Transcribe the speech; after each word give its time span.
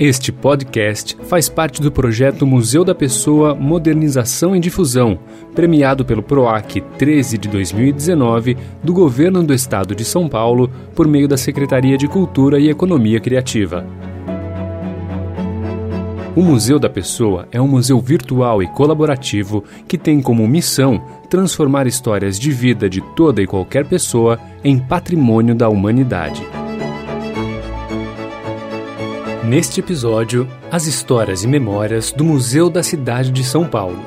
Este 0.00 0.32
podcast 0.32 1.14
faz 1.24 1.46
parte 1.46 1.82
do 1.82 1.92
projeto 1.92 2.46
Museu 2.46 2.86
da 2.86 2.94
Pessoa 2.94 3.54
Modernização 3.54 4.56
e 4.56 4.58
Difusão, 4.58 5.18
premiado 5.54 6.06
pelo 6.06 6.22
PROAC 6.22 6.80
13 6.96 7.36
de 7.36 7.50
2019 7.50 8.56
do 8.82 8.94
Governo 8.94 9.42
do 9.42 9.52
Estado 9.52 9.94
de 9.94 10.02
São 10.02 10.26
Paulo 10.26 10.70
por 10.94 11.06
meio 11.06 11.28
da 11.28 11.36
Secretaria 11.36 11.98
de 11.98 12.08
Cultura 12.08 12.58
e 12.58 12.70
Economia 12.70 13.20
Criativa. 13.20 13.86
O 16.34 16.40
Museu 16.40 16.78
da 16.78 16.88
Pessoa 16.88 17.46
é 17.52 17.60
um 17.60 17.68
museu 17.68 18.00
virtual 18.00 18.62
e 18.62 18.68
colaborativo 18.68 19.62
que 19.86 19.98
tem 19.98 20.22
como 20.22 20.48
missão 20.48 20.98
transformar 21.28 21.86
histórias 21.86 22.38
de 22.38 22.50
vida 22.50 22.88
de 22.88 23.02
toda 23.14 23.42
e 23.42 23.46
qualquer 23.46 23.84
pessoa 23.84 24.40
em 24.64 24.78
patrimônio 24.78 25.54
da 25.54 25.68
humanidade. 25.68 26.42
Neste 29.44 29.80
episódio, 29.80 30.46
as 30.70 30.86
histórias 30.86 31.42
e 31.42 31.46
memórias 31.46 32.12
do 32.12 32.22
Museu 32.22 32.68
da 32.68 32.82
Cidade 32.82 33.30
de 33.30 33.42
São 33.42 33.66
Paulo. 33.66 33.98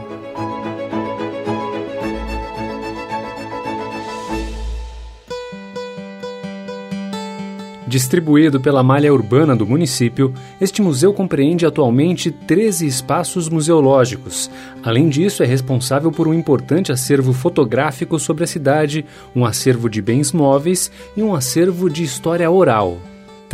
Distribuído 7.87 8.61
pela 8.61 8.83
malha 8.83 9.11
urbana 9.11 9.55
do 9.55 9.65
município, 9.65 10.31
este 10.61 10.83
museu 10.83 11.13
compreende 11.13 11.65
atualmente 11.65 12.29
13 12.29 12.85
espaços 12.85 13.49
museológicos. 13.49 14.51
Além 14.83 15.09
disso, 15.09 15.41
é 15.41 15.47
responsável 15.47 16.11
por 16.11 16.27
um 16.27 16.33
importante 16.33 16.91
acervo 16.91 17.33
fotográfico 17.33 18.19
sobre 18.19 18.43
a 18.43 18.47
cidade, 18.47 19.03
um 19.35 19.43
acervo 19.43 19.89
de 19.89 20.01
bens 20.01 20.31
móveis 20.31 20.91
e 21.17 21.23
um 21.23 21.33
acervo 21.33 21.89
de 21.89 22.03
história 22.03 22.49
oral. 22.49 22.99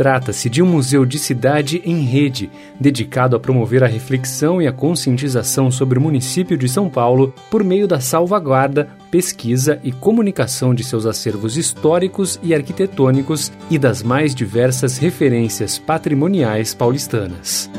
Trata-se 0.00 0.48
de 0.48 0.62
um 0.62 0.66
museu 0.66 1.04
de 1.04 1.18
cidade 1.18 1.82
em 1.84 2.00
rede, 2.00 2.50
dedicado 2.80 3.36
a 3.36 3.38
promover 3.38 3.84
a 3.84 3.86
reflexão 3.86 4.62
e 4.62 4.66
a 4.66 4.72
conscientização 4.72 5.70
sobre 5.70 5.98
o 5.98 6.00
município 6.00 6.56
de 6.56 6.70
São 6.70 6.88
Paulo 6.88 7.34
por 7.50 7.62
meio 7.62 7.86
da 7.86 8.00
salvaguarda, 8.00 8.88
pesquisa 9.10 9.78
e 9.84 9.92
comunicação 9.92 10.74
de 10.74 10.82
seus 10.82 11.04
acervos 11.04 11.58
históricos 11.58 12.40
e 12.42 12.54
arquitetônicos 12.54 13.52
e 13.70 13.78
das 13.78 14.02
mais 14.02 14.34
diversas 14.34 14.96
referências 14.96 15.78
patrimoniais 15.78 16.72
paulistanas. 16.72 17.70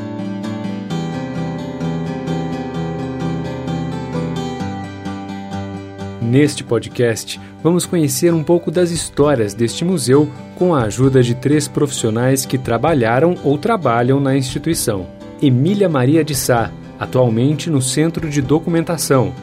Neste 6.20 6.62
podcast, 6.62 7.40
vamos 7.62 7.86
conhecer 7.86 8.34
um 8.34 8.42
pouco 8.42 8.70
das 8.70 8.90
histórias 8.90 9.54
deste 9.54 9.84
museu 9.84 10.28
com 10.56 10.74
a 10.74 10.82
ajuda 10.82 11.22
de 11.22 11.34
três 11.34 11.68
profissionais 11.68 12.44
que 12.44 12.58
trabalharam 12.58 13.36
ou 13.44 13.56
trabalham 13.56 14.20
na 14.20 14.36
instituição. 14.36 15.06
Emília 15.40 15.88
Maria 15.88 16.24
de 16.24 16.34
Sá, 16.34 16.70
atualmente 16.98 17.70
no 17.70 17.80
Centro 17.80 18.28
de 18.28 18.42
Documentação. 18.42 19.34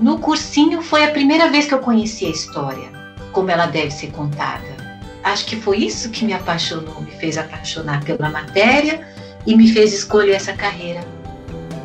No 0.00 0.18
cursinho 0.18 0.82
foi 0.82 1.04
a 1.04 1.10
primeira 1.10 1.50
vez 1.50 1.66
que 1.66 1.74
eu 1.74 1.78
conheci 1.78 2.26
a 2.26 2.30
história, 2.30 2.90
como 3.32 3.50
ela 3.50 3.66
deve 3.66 3.90
ser 3.90 4.10
contada. 4.10 4.76
Acho 5.22 5.46
que 5.46 5.56
foi 5.56 5.78
isso 5.78 6.10
que 6.10 6.24
me 6.24 6.32
apaixonou, 6.32 7.00
me 7.00 7.10
fez 7.12 7.38
apaixonar 7.38 8.04
pela 8.04 8.30
matéria 8.30 9.00
e 9.46 9.56
me 9.56 9.68
fez 9.68 9.92
escolher 9.92 10.32
essa 10.32 10.52
carreira 10.52 11.00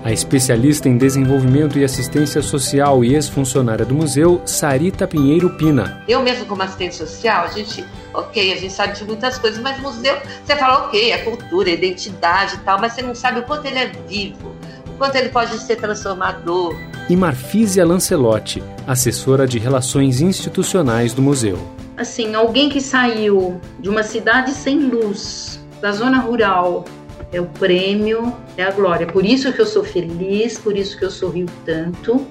a 0.03 0.11
especialista 0.11 0.89
em 0.89 0.97
desenvolvimento 0.97 1.77
e 1.77 1.83
assistência 1.83 2.41
social 2.41 3.03
e 3.03 3.13
ex-funcionária 3.13 3.85
do 3.85 3.93
museu, 3.93 4.41
Sarita 4.45 5.07
Pinheiro 5.07 5.51
Pina. 5.51 6.03
Eu 6.07 6.21
mesmo 6.21 6.45
como 6.45 6.63
assistente 6.63 6.95
social, 6.95 7.45
a 7.45 7.47
gente, 7.47 7.85
ok, 8.13 8.51
a 8.51 8.55
gente 8.55 8.73
sabe 8.73 8.97
de 8.97 9.05
muitas 9.05 9.37
coisas, 9.37 9.61
mas 9.61 9.79
museu, 9.79 10.17
você 10.43 10.55
fala, 10.55 10.85
ok, 10.85 11.11
é 11.11 11.19
cultura, 11.19 11.69
é 11.69 11.73
identidade 11.73 12.55
e 12.55 12.59
tal, 12.59 12.79
mas 12.79 12.93
você 12.93 13.01
não 13.01 13.13
sabe 13.13 13.41
o 13.41 13.43
quanto 13.43 13.65
ele 13.65 13.77
é 13.77 13.91
vivo, 14.07 14.55
o 14.87 14.97
quanto 14.97 15.15
ele 15.15 15.29
pode 15.29 15.57
ser 15.59 15.75
transformador. 15.75 16.75
E 17.07 17.15
Marfísia 17.15 17.85
Lancelotti, 17.85 18.63
assessora 18.87 19.45
de 19.45 19.59
relações 19.59 20.19
institucionais 20.19 21.13
do 21.13 21.21
museu. 21.21 21.59
Assim, 21.95 22.33
alguém 22.33 22.69
que 22.69 22.81
saiu 22.81 23.61
de 23.79 23.87
uma 23.87 24.01
cidade 24.01 24.51
sem 24.51 24.79
luz, 24.79 25.59
da 25.79 25.91
zona 25.91 26.19
rural, 26.19 26.85
é 27.31 27.39
o 27.39 27.45
prêmio, 27.45 28.35
é 28.57 28.63
a 28.63 28.71
glória. 28.71 29.07
Por 29.07 29.25
isso 29.25 29.53
que 29.53 29.61
eu 29.61 29.65
sou 29.65 29.83
feliz, 29.83 30.59
por 30.59 30.77
isso 30.77 30.97
que 30.97 31.05
eu 31.05 31.09
sorrio 31.09 31.45
tanto 31.65 32.27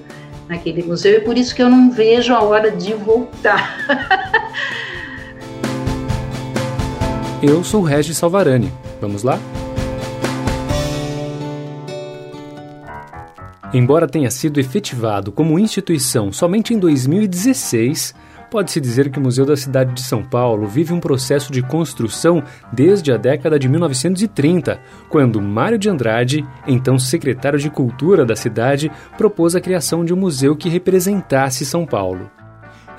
naquele 0.47 0.83
museu 0.83 1.13
e 1.13 1.21
por 1.21 1.35
isso 1.37 1.55
que 1.55 1.63
eu 1.63 1.69
não 1.69 1.91
vejo 1.91 2.33
a 2.33 2.41
hora 2.41 2.69
de 2.69 2.93
voltar. 2.93 3.77
eu 7.41 7.63
sou 7.63 7.81
Regis 7.81 8.17
Salvarani. 8.17 8.71
Vamos 8.99 9.23
lá? 9.23 9.39
Embora 13.73 14.05
tenha 14.05 14.29
sido 14.29 14.59
efetivado 14.59 15.31
como 15.31 15.57
instituição 15.57 16.33
somente 16.33 16.73
em 16.73 16.77
2016, 16.77 18.13
Pode-se 18.51 18.81
dizer 18.81 19.09
que 19.09 19.17
o 19.17 19.21
Museu 19.21 19.45
da 19.45 19.55
Cidade 19.55 19.93
de 19.93 20.01
São 20.01 20.21
Paulo 20.21 20.67
vive 20.67 20.91
um 20.91 20.99
processo 20.99 21.53
de 21.53 21.61
construção 21.61 22.43
desde 22.69 23.09
a 23.09 23.15
década 23.15 23.57
de 23.57 23.69
1930, 23.69 24.77
quando 25.07 25.41
Mário 25.41 25.77
de 25.77 25.89
Andrade, 25.89 26.45
então 26.67 26.99
secretário 26.99 27.57
de 27.57 27.69
Cultura 27.69 28.25
da 28.25 28.35
cidade, 28.35 28.91
propôs 29.17 29.55
a 29.55 29.61
criação 29.61 30.03
de 30.03 30.13
um 30.13 30.17
museu 30.17 30.53
que 30.53 30.67
representasse 30.67 31.65
São 31.65 31.85
Paulo. 31.85 32.29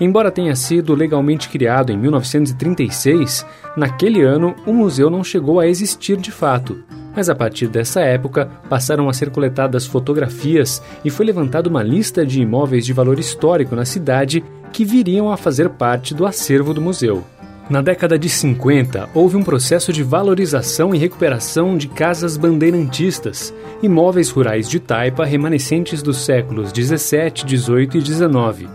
Embora 0.00 0.30
tenha 0.30 0.56
sido 0.56 0.94
legalmente 0.94 1.50
criado 1.50 1.92
em 1.92 1.98
1936, 1.98 3.44
naquele 3.76 4.22
ano 4.22 4.56
o 4.66 4.72
museu 4.72 5.10
não 5.10 5.22
chegou 5.22 5.60
a 5.60 5.68
existir 5.68 6.16
de 6.16 6.32
fato. 6.32 6.82
Mas 7.14 7.28
a 7.28 7.34
partir 7.34 7.68
dessa 7.68 8.00
época 8.00 8.48
passaram 8.70 9.06
a 9.06 9.12
ser 9.12 9.28
coletadas 9.28 9.84
fotografias 9.84 10.82
e 11.04 11.10
foi 11.10 11.26
levantada 11.26 11.68
uma 11.68 11.82
lista 11.82 12.24
de 12.24 12.40
imóveis 12.40 12.86
de 12.86 12.94
valor 12.94 13.18
histórico 13.18 13.76
na 13.76 13.84
cidade 13.84 14.42
que 14.72 14.84
viriam 14.84 15.30
a 15.30 15.36
fazer 15.36 15.68
parte 15.68 16.14
do 16.14 16.26
acervo 16.26 16.72
do 16.72 16.80
museu. 16.80 17.22
Na 17.70 17.80
década 17.80 18.18
de 18.18 18.28
50, 18.28 19.10
houve 19.14 19.36
um 19.36 19.44
processo 19.44 19.92
de 19.92 20.02
valorização 20.02 20.94
e 20.94 20.98
recuperação 20.98 21.76
de 21.76 21.88
casas 21.88 22.36
bandeirantistas, 22.36 23.54
imóveis 23.82 24.30
rurais 24.30 24.68
de 24.68 24.80
taipa 24.80 25.24
remanescentes 25.24 26.02
dos 26.02 26.24
séculos 26.24 26.72
17, 26.72 27.46
18 27.46 27.98
e 27.98 28.00
19. 28.02 28.68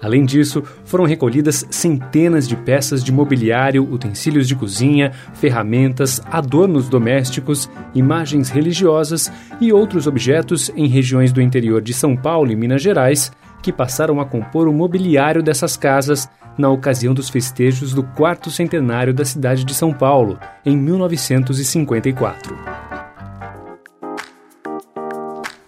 Além 0.00 0.24
disso, 0.24 0.62
foram 0.84 1.04
recolhidas 1.04 1.66
centenas 1.70 2.46
de 2.46 2.56
peças 2.56 3.02
de 3.02 3.12
mobiliário, 3.12 3.88
utensílios 3.90 4.46
de 4.46 4.54
cozinha, 4.54 5.12
ferramentas, 5.34 6.20
adornos 6.30 6.88
domésticos, 6.88 7.70
imagens 7.94 8.50
religiosas 8.50 9.32
e 9.60 9.72
outros 9.72 10.06
objetos 10.06 10.70
em 10.76 10.88
regiões 10.88 11.32
do 11.32 11.40
interior 11.40 11.80
de 11.80 11.94
São 11.94 12.16
Paulo 12.16 12.52
e 12.52 12.56
Minas 12.56 12.82
Gerais 12.82 13.32
que 13.64 13.72
passaram 13.72 14.20
a 14.20 14.26
compor 14.26 14.68
o 14.68 14.72
mobiliário 14.74 15.42
dessas 15.42 15.74
casas 15.74 16.28
na 16.58 16.68
ocasião 16.68 17.14
dos 17.14 17.30
festejos 17.30 17.94
do 17.94 18.02
quarto 18.02 18.50
centenário 18.50 19.14
da 19.14 19.24
cidade 19.24 19.64
de 19.64 19.74
São 19.74 19.90
Paulo, 19.90 20.38
em 20.66 20.76
1954. 20.76 22.54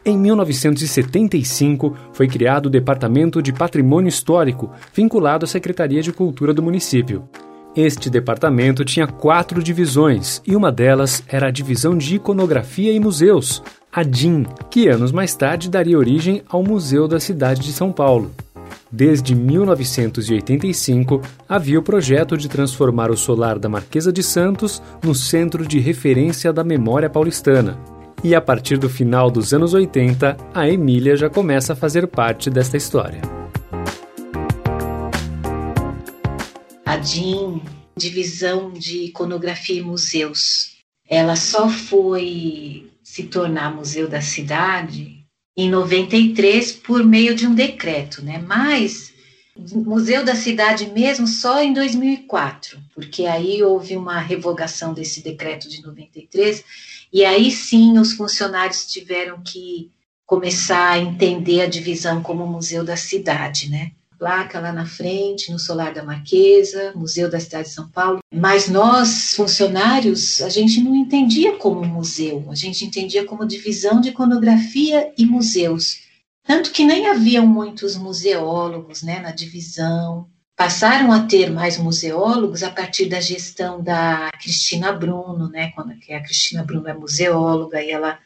Em 0.04 0.16
1975, 0.18 1.96
foi 2.12 2.28
criado 2.28 2.66
o 2.66 2.70
Departamento 2.70 3.42
de 3.42 3.50
Patrimônio 3.50 4.10
Histórico, 4.10 4.70
vinculado 4.94 5.46
à 5.46 5.48
Secretaria 5.48 6.02
de 6.02 6.12
Cultura 6.12 6.52
do 6.52 6.62
município. 6.62 7.26
Este 7.74 8.08
departamento 8.08 8.84
tinha 8.84 9.06
quatro 9.06 9.62
divisões 9.62 10.40
e 10.46 10.54
uma 10.54 10.70
delas 10.70 11.22
era 11.28 11.48
a 11.48 11.50
divisão 11.50 11.96
de 11.96 12.16
iconografia 12.16 12.92
e 12.92 13.00
museus, 13.00 13.62
a 13.96 14.02
DIN, 14.02 14.44
que 14.70 14.88
anos 14.88 15.10
mais 15.10 15.34
tarde 15.34 15.70
daria 15.70 15.96
origem 15.96 16.42
ao 16.50 16.62
Museu 16.62 17.08
da 17.08 17.18
Cidade 17.18 17.62
de 17.62 17.72
São 17.72 17.90
Paulo. 17.90 18.30
Desde 18.92 19.34
1985, 19.34 21.22
havia 21.48 21.78
o 21.78 21.82
projeto 21.82 22.36
de 22.36 22.46
transformar 22.46 23.10
o 23.10 23.16
solar 23.16 23.58
da 23.58 23.70
Marquesa 23.70 24.12
de 24.12 24.22
Santos 24.22 24.82
no 25.02 25.14
centro 25.14 25.66
de 25.66 25.78
referência 25.78 26.52
da 26.52 26.62
memória 26.62 27.08
paulistana. 27.08 27.80
E 28.22 28.34
a 28.34 28.40
partir 28.40 28.76
do 28.76 28.90
final 28.90 29.30
dos 29.30 29.54
anos 29.54 29.72
80, 29.72 30.36
a 30.52 30.68
Emília 30.68 31.16
já 31.16 31.30
começa 31.30 31.72
a 31.72 31.76
fazer 31.76 32.06
parte 32.06 32.50
desta 32.50 32.76
história. 32.76 33.22
A 36.84 36.96
DIN, 36.98 37.62
Divisão 37.96 38.74
de 38.74 39.04
Iconografia 39.04 39.80
e 39.80 39.82
Museus, 39.82 40.76
ela 41.08 41.34
só 41.34 41.70
foi 41.70 42.90
se 43.16 43.22
tornar 43.24 43.74
museu 43.74 44.06
da 44.06 44.20
cidade 44.20 45.24
em 45.56 45.70
93 45.70 46.70
por 46.72 47.02
meio 47.02 47.34
de 47.34 47.46
um 47.46 47.54
decreto, 47.54 48.22
né? 48.22 48.36
Mas 48.36 49.10
museu 49.56 50.22
da 50.22 50.34
cidade 50.34 50.90
mesmo 50.90 51.26
só 51.26 51.62
em 51.62 51.72
2004, 51.72 52.78
porque 52.94 53.24
aí 53.24 53.62
houve 53.62 53.96
uma 53.96 54.18
revogação 54.20 54.92
desse 54.92 55.22
decreto 55.22 55.66
de 55.66 55.82
93 55.82 56.62
e 57.10 57.24
aí 57.24 57.50
sim 57.50 57.98
os 57.98 58.12
funcionários 58.12 58.84
tiveram 58.84 59.42
que 59.42 59.90
começar 60.26 60.90
a 60.90 60.98
entender 60.98 61.62
a 61.62 61.66
divisão 61.66 62.22
como 62.22 62.46
museu 62.46 62.84
da 62.84 62.98
cidade, 62.98 63.70
né? 63.70 63.92
Placa 64.18 64.60
lá 64.60 64.72
na 64.72 64.86
frente, 64.86 65.50
no 65.50 65.58
Solar 65.58 65.92
da 65.92 66.02
Marquesa, 66.02 66.92
Museu 66.94 67.30
da 67.30 67.40
Cidade 67.40 67.68
de 67.68 67.74
São 67.74 67.88
Paulo. 67.88 68.18
Mas 68.32 68.68
nós, 68.68 69.34
funcionários, 69.34 70.40
a 70.42 70.48
gente 70.48 70.80
não 70.80 70.94
entendia 70.94 71.56
como 71.56 71.84
museu, 71.84 72.46
a 72.50 72.54
gente 72.54 72.84
entendia 72.84 73.24
como 73.24 73.46
divisão 73.46 74.00
de 74.00 74.10
iconografia 74.10 75.12
e 75.16 75.24
museus. 75.24 76.00
Tanto 76.46 76.70
que 76.70 76.84
nem 76.84 77.08
haviam 77.08 77.46
muitos 77.46 77.96
museólogos 77.96 79.02
né, 79.02 79.18
na 79.20 79.32
divisão. 79.32 80.28
Passaram 80.56 81.12
a 81.12 81.20
ter 81.20 81.50
mais 81.50 81.76
museólogos 81.76 82.62
a 82.62 82.70
partir 82.70 83.06
da 83.06 83.20
gestão 83.20 83.82
da 83.82 84.30
Cristina 84.40 84.92
Bruno, 84.92 85.48
né, 85.48 85.70
quando 85.74 85.92
a 85.92 86.20
Cristina 86.20 86.62
Bruno 86.62 86.88
é 86.88 86.94
museóloga 86.94 87.82
e 87.82 87.90
ela 87.90 88.18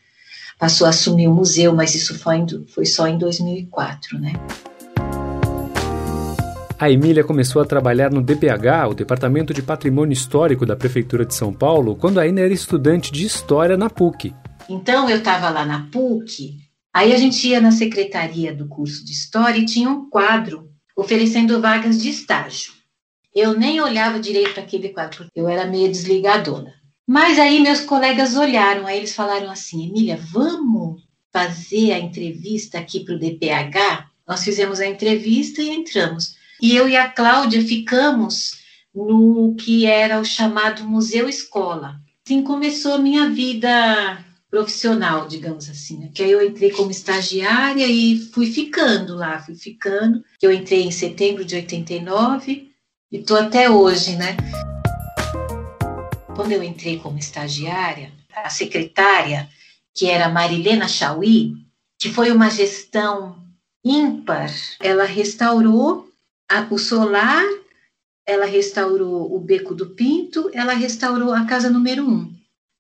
passou 0.59 0.87
a 0.87 0.91
assumir 0.91 1.27
o 1.27 1.35
museu, 1.35 1.75
mas 1.75 1.95
isso 1.95 2.19
foi, 2.19 2.45
foi 2.69 2.85
só 2.85 3.09
em 3.09 3.17
2004, 3.17 4.19
né? 4.19 4.35
A 6.81 6.91
Emília 6.91 7.23
começou 7.23 7.61
a 7.61 7.67
trabalhar 7.67 8.11
no 8.11 8.23
DPH, 8.23 8.89
o 8.89 8.95
Departamento 8.95 9.53
de 9.53 9.61
Patrimônio 9.61 10.15
Histórico 10.15 10.65
da 10.65 10.75
Prefeitura 10.75 11.27
de 11.27 11.35
São 11.35 11.53
Paulo, 11.53 11.95
quando 11.95 12.19
ainda 12.19 12.41
era 12.41 12.55
estudante 12.55 13.13
de 13.13 13.27
História 13.27 13.77
na 13.77 13.91
PUC. 13.91 14.35
Então 14.67 15.11
eu 15.11 15.19
estava 15.19 15.51
lá 15.51 15.67
na 15.67 15.91
PUC, 15.93 16.57
aí 16.91 17.13
a 17.13 17.19
gente 17.19 17.47
ia 17.47 17.61
na 17.61 17.71
secretaria 17.71 18.55
do 18.55 18.67
curso 18.67 19.05
de 19.05 19.13
História 19.13 19.59
e 19.59 19.67
tinha 19.67 19.91
um 19.91 20.09
quadro 20.09 20.71
oferecendo 20.97 21.61
vagas 21.61 22.01
de 22.01 22.09
estágio. 22.09 22.73
Eu 23.35 23.53
nem 23.53 23.79
olhava 23.83 24.19
direito 24.19 24.55
para 24.55 24.63
aquele 24.63 24.89
quadro, 24.89 25.25
porque 25.25 25.39
eu 25.39 25.51
era 25.51 25.67
meio 25.67 25.91
desligadona. 25.91 26.73
Mas 27.07 27.39
aí 27.39 27.61
meus 27.61 27.83
colegas 27.83 28.35
olharam, 28.35 28.87
aí 28.87 28.97
eles 28.97 29.15
falaram 29.15 29.51
assim, 29.51 29.87
Emília, 29.87 30.19
vamos 30.33 31.03
fazer 31.31 31.93
a 31.93 31.99
entrevista 31.99 32.79
aqui 32.79 33.05
para 33.05 33.17
o 33.17 33.19
DPH? 33.19 34.09
Nós 34.27 34.43
fizemos 34.43 34.81
a 34.81 34.87
entrevista 34.87 35.61
e 35.61 35.69
entramos. 35.69 36.40
E 36.61 36.77
eu 36.77 36.89
e 36.89 36.97
a 36.97 37.09
Cláudia 37.09 37.63
ficamos 37.65 38.61
no 38.95 39.55
que 39.55 39.87
era 39.87 40.21
o 40.21 40.25
chamado 40.25 40.85
Museu 40.85 41.29
Escola. 41.29 42.01
Assim 42.27 42.43
começou 42.43 42.95
a 42.95 42.99
minha 42.99 43.31
vida 43.31 44.25
profissional, 44.51 45.29
digamos 45.29 45.71
assim, 45.71 45.99
né? 45.99 46.11
que 46.13 46.23
aí 46.23 46.33
eu 46.33 46.45
entrei 46.45 46.71
como 46.71 46.91
estagiária 46.91 47.87
e 47.87 48.19
fui 48.33 48.51
ficando 48.51 49.15
lá, 49.15 49.39
fui 49.39 49.55
ficando. 49.55 50.23
Eu 50.43 50.53
entrei 50.53 50.83
em 50.83 50.91
setembro 50.91 51.45
de 51.45 51.55
89 51.55 52.71
e 53.13 53.17
estou 53.17 53.39
até 53.39 53.71
hoje, 53.71 54.17
né? 54.17 54.37
Quando 56.35 56.53
eu 56.53 56.63
entrei 56.63 56.99
como 56.99 57.19
estagiária, 57.19 58.13
a 58.35 58.51
secretária, 58.51 59.49
que 59.95 60.07
era 60.07 60.29
Marilena 60.29 60.89
Chauí, 60.89 61.55
que 61.99 62.09
foi 62.09 62.31
uma 62.33 62.51
gestão 62.51 63.37
ímpar, 63.85 64.51
ela 64.81 65.05
restaurou 65.05 66.10
a, 66.51 66.67
o 66.71 66.79
solar, 66.79 67.45
ela 68.27 68.45
restaurou 68.45 69.35
o 69.35 69.39
Beco 69.39 69.75
do 69.75 69.91
Pinto, 69.91 70.51
ela 70.53 70.73
restaurou 70.73 71.33
a 71.33 71.45
casa 71.47 71.71
número 71.71 72.05
um. 72.05 72.35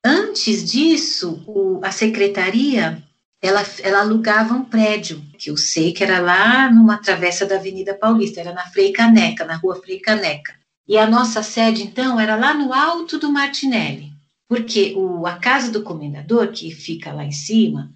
Antes 0.05 0.69
disso, 0.69 1.45
o, 1.47 1.81
a 1.85 1.93
secretaria 1.93 3.03
ela, 3.41 3.63
ela 3.83 4.01
alugava 4.01 4.53
um 4.55 4.65
prédio, 4.65 5.23
que 5.39 5.51
eu 5.51 5.57
sei 5.57 5.93
que 5.93 6.05
era 6.05 6.21
lá 6.21 6.71
numa 6.71 6.99
travessa 6.99 7.47
da 7.47 7.57
Avenida 7.57 7.95
Paulista, 7.95 8.41
era 8.41 8.53
na 8.53 8.67
Frei 8.67 8.93
Caneca, 8.93 9.45
na 9.45 9.57
rua 9.57 9.77
Frei 9.77 9.99
Caneca. 9.99 10.55
E 10.87 10.99
a 10.99 11.09
nossa 11.09 11.43
sede, 11.43 11.83
então, 11.83 12.19
era 12.19 12.37
lá 12.37 12.53
no 12.53 12.75
alto 12.75 13.19
do 13.19 13.31
Martinelli, 13.31 14.13
porque 14.49 14.93
o, 14.97 15.27
a 15.27 15.37
casa 15.37 15.71
do 15.71 15.83
comendador, 15.83 16.49
que 16.49 16.71
fica 16.71 17.13
lá 17.13 17.25
em 17.25 17.33
cima, 17.33 17.91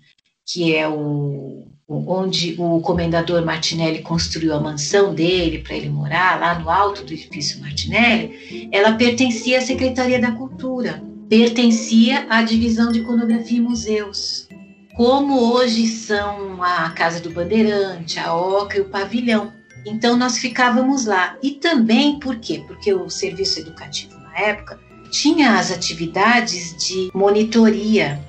que 0.47 0.75
é 0.75 0.89
o, 0.89 1.67
onde 1.89 2.55
o 2.59 2.81
comendador 2.81 3.45
Martinelli 3.45 4.01
construiu 4.01 4.55
a 4.55 4.61
mansão 4.61 5.15
dele 5.15 5.59
para 5.59 5.77
ele 5.77 5.91
morar, 5.91 6.41
lá 6.41 6.59
no 6.59 6.71
alto 6.71 7.05
do 7.05 7.13
edifício 7.13 7.61
Martinelli, 7.61 8.69
ela 8.73 8.93
pertencia 8.93 9.59
à 9.59 9.61
Secretaria 9.61 10.19
da 10.19 10.33
Cultura, 10.33 11.03
pertencia 11.29 12.27
à 12.31 12.43
divisão 12.43 12.91
de 12.91 13.01
iconografia 13.01 13.59
e 13.59 13.61
museus, 13.61 14.49
como 14.97 15.53
hoje 15.53 15.87
são 15.89 16.63
a 16.63 16.91
Casa 16.91 17.21
do 17.21 17.31
Bandeirante, 17.31 18.19
a 18.19 18.35
Oca 18.35 18.79
e 18.79 18.81
o 18.81 18.89
Pavilhão. 18.89 19.53
Então 19.85 20.17
nós 20.17 20.39
ficávamos 20.39 21.05
lá. 21.05 21.37
E 21.43 21.53
também 21.53 22.19
por 22.19 22.37
quê? 22.37 22.65
Porque 22.67 22.95
o 22.95 23.11
serviço 23.11 23.59
educativo 23.59 24.17
na 24.19 24.39
época 24.39 24.81
tinha 25.11 25.59
as 25.59 25.71
atividades 25.71 26.75
de 26.77 27.11
monitoria 27.13 28.21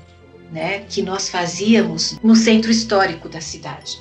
né, 0.52 0.80
que 0.88 1.02
nós 1.02 1.30
fazíamos 1.30 2.18
no 2.24 2.36
centro 2.36 2.72
histórico 2.72 3.28
da 3.28 3.42
cidade. 3.42 4.00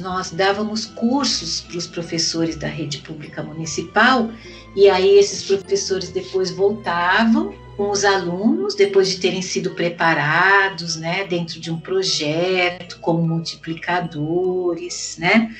Nós 0.00 0.30
dávamos 0.30 0.86
cursos 0.86 1.60
para 1.62 1.76
os 1.76 1.86
professores 1.86 2.56
da 2.56 2.68
rede 2.68 2.98
pública 2.98 3.42
municipal 3.42 4.30
e 4.76 4.88
aí 4.88 5.18
esses 5.18 5.42
professores 5.42 6.10
depois 6.10 6.50
voltavam 6.50 7.52
com 7.76 7.90
os 7.90 8.04
alunos, 8.04 8.74
depois 8.74 9.08
de 9.08 9.18
terem 9.18 9.40
sido 9.40 9.70
preparados, 9.70 10.96
né, 10.96 11.24
dentro 11.24 11.60
de 11.60 11.70
um 11.70 11.78
projeto 11.78 12.98
como 13.00 13.26
multiplicadores, 13.26 15.16
né, 15.18 15.54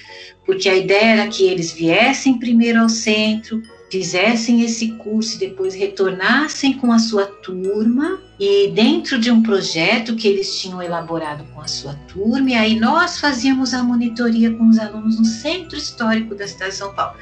porque 0.44 0.68
a 0.68 0.74
ideia 0.74 1.20
era 1.20 1.28
que 1.28 1.44
eles 1.44 1.72
viessem 1.72 2.38
primeiro 2.38 2.80
ao 2.80 2.88
centro, 2.88 3.62
fizessem 3.90 4.62
esse 4.62 4.92
curso 4.92 5.36
e 5.36 5.38
depois 5.38 5.74
retornassem 5.74 6.74
com 6.74 6.92
a 6.92 6.98
sua 6.98 7.24
turma 7.26 8.20
e 8.38 8.70
dentro 8.70 9.18
de 9.18 9.30
um 9.30 9.42
projeto 9.42 10.14
que 10.14 10.28
eles 10.28 10.60
tinham 10.60 10.80
elaborado 10.80 11.44
com 11.52 11.60
a 11.60 11.66
sua 11.66 11.94
turma, 12.06 12.50
e 12.50 12.54
aí 12.54 12.78
nós 12.78 13.18
fazíamos 13.18 13.74
a 13.74 13.82
monitoria 13.82 14.52
com 14.52 14.68
os 14.68 14.78
alunos 14.78 15.18
no 15.18 15.24
centro 15.24 15.76
histórico 15.76 16.34
da 16.34 16.46
cidade 16.46 16.72
de 16.72 16.76
São 16.76 16.94
Paulo. 16.94 17.16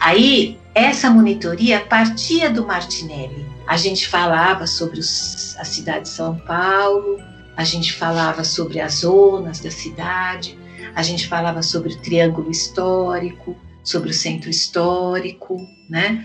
Aí 0.00 0.58
essa 0.74 1.10
monitoria 1.10 1.80
partia 1.80 2.48
do 2.48 2.66
Martinelli. 2.66 3.46
A 3.66 3.76
gente 3.76 4.08
falava 4.08 4.66
sobre 4.66 5.00
os, 5.00 5.56
a 5.58 5.64
cidade 5.64 6.04
de 6.04 6.08
São 6.08 6.38
Paulo, 6.38 7.20
a 7.56 7.64
gente 7.64 7.92
falava 7.92 8.42
sobre 8.44 8.80
as 8.80 9.00
zonas 9.00 9.60
da 9.60 9.70
cidade, 9.70 10.58
a 10.94 11.02
gente 11.02 11.28
falava 11.28 11.62
sobre 11.62 11.92
o 11.92 11.98
triângulo 11.98 12.50
histórico, 12.50 13.56
sobre 13.82 14.10
o 14.10 14.14
centro 14.14 14.48
histórico, 14.48 15.56
né? 15.88 16.24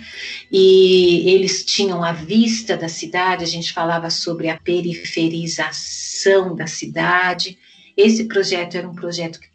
E 0.52 1.30
eles 1.30 1.66
tinham 1.66 2.04
a 2.04 2.12
vista 2.12 2.78
da 2.78 2.88
cidade, 2.88 3.44
a 3.44 3.48
gente 3.48 3.74
falava 3.74 4.10
sobre 4.10 4.50
a 4.50 4.58
periferização 4.58 6.56
da 6.56 6.68
cidade. 6.68 7.58
Esse 7.96 8.26
projeto 8.26 8.76
era 8.76 8.88
um 8.88 8.96
projeto 8.96 9.40
que 9.40 9.48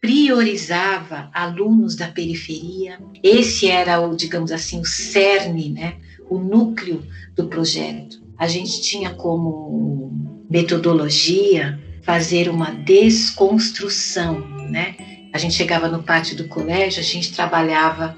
priorizava 0.00 1.30
alunos 1.34 1.94
da 1.94 2.08
periferia. 2.08 2.98
Esse 3.22 3.68
era 3.68 4.00
o, 4.00 4.16
digamos 4.16 4.50
assim, 4.50 4.80
o 4.80 4.84
cerne, 4.84 5.70
né? 5.70 5.96
O 6.30 6.38
núcleo 6.38 7.04
do 7.36 7.48
projeto. 7.48 8.22
A 8.38 8.48
gente 8.48 8.80
tinha 8.80 9.10
como 9.10 10.10
metodologia 10.48 11.78
fazer 12.02 12.48
uma 12.48 12.70
desconstrução, 12.70 14.40
né? 14.70 14.96
A 15.32 15.38
gente 15.38 15.54
chegava 15.54 15.88
no 15.88 16.02
pátio 16.02 16.36
do 16.36 16.48
colégio, 16.48 17.00
a 17.00 17.04
gente 17.04 17.32
trabalhava 17.32 18.16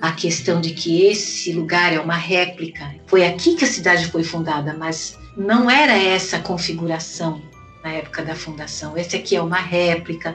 a 0.00 0.12
questão 0.12 0.60
de 0.60 0.70
que 0.70 1.06
esse 1.06 1.52
lugar 1.52 1.92
é 1.92 2.00
uma 2.00 2.16
réplica. 2.16 2.94
Foi 3.06 3.26
aqui 3.26 3.54
que 3.54 3.64
a 3.64 3.68
cidade 3.68 4.06
foi 4.08 4.22
fundada, 4.22 4.74
mas 4.74 5.18
não 5.36 5.70
era 5.70 5.96
essa 5.96 6.36
a 6.36 6.40
configuração 6.40 7.40
na 7.82 7.92
época 7.92 8.22
da 8.22 8.34
fundação. 8.34 8.96
Esse 8.96 9.16
aqui 9.16 9.36
é 9.36 9.42
uma 9.42 9.58
réplica. 9.58 10.34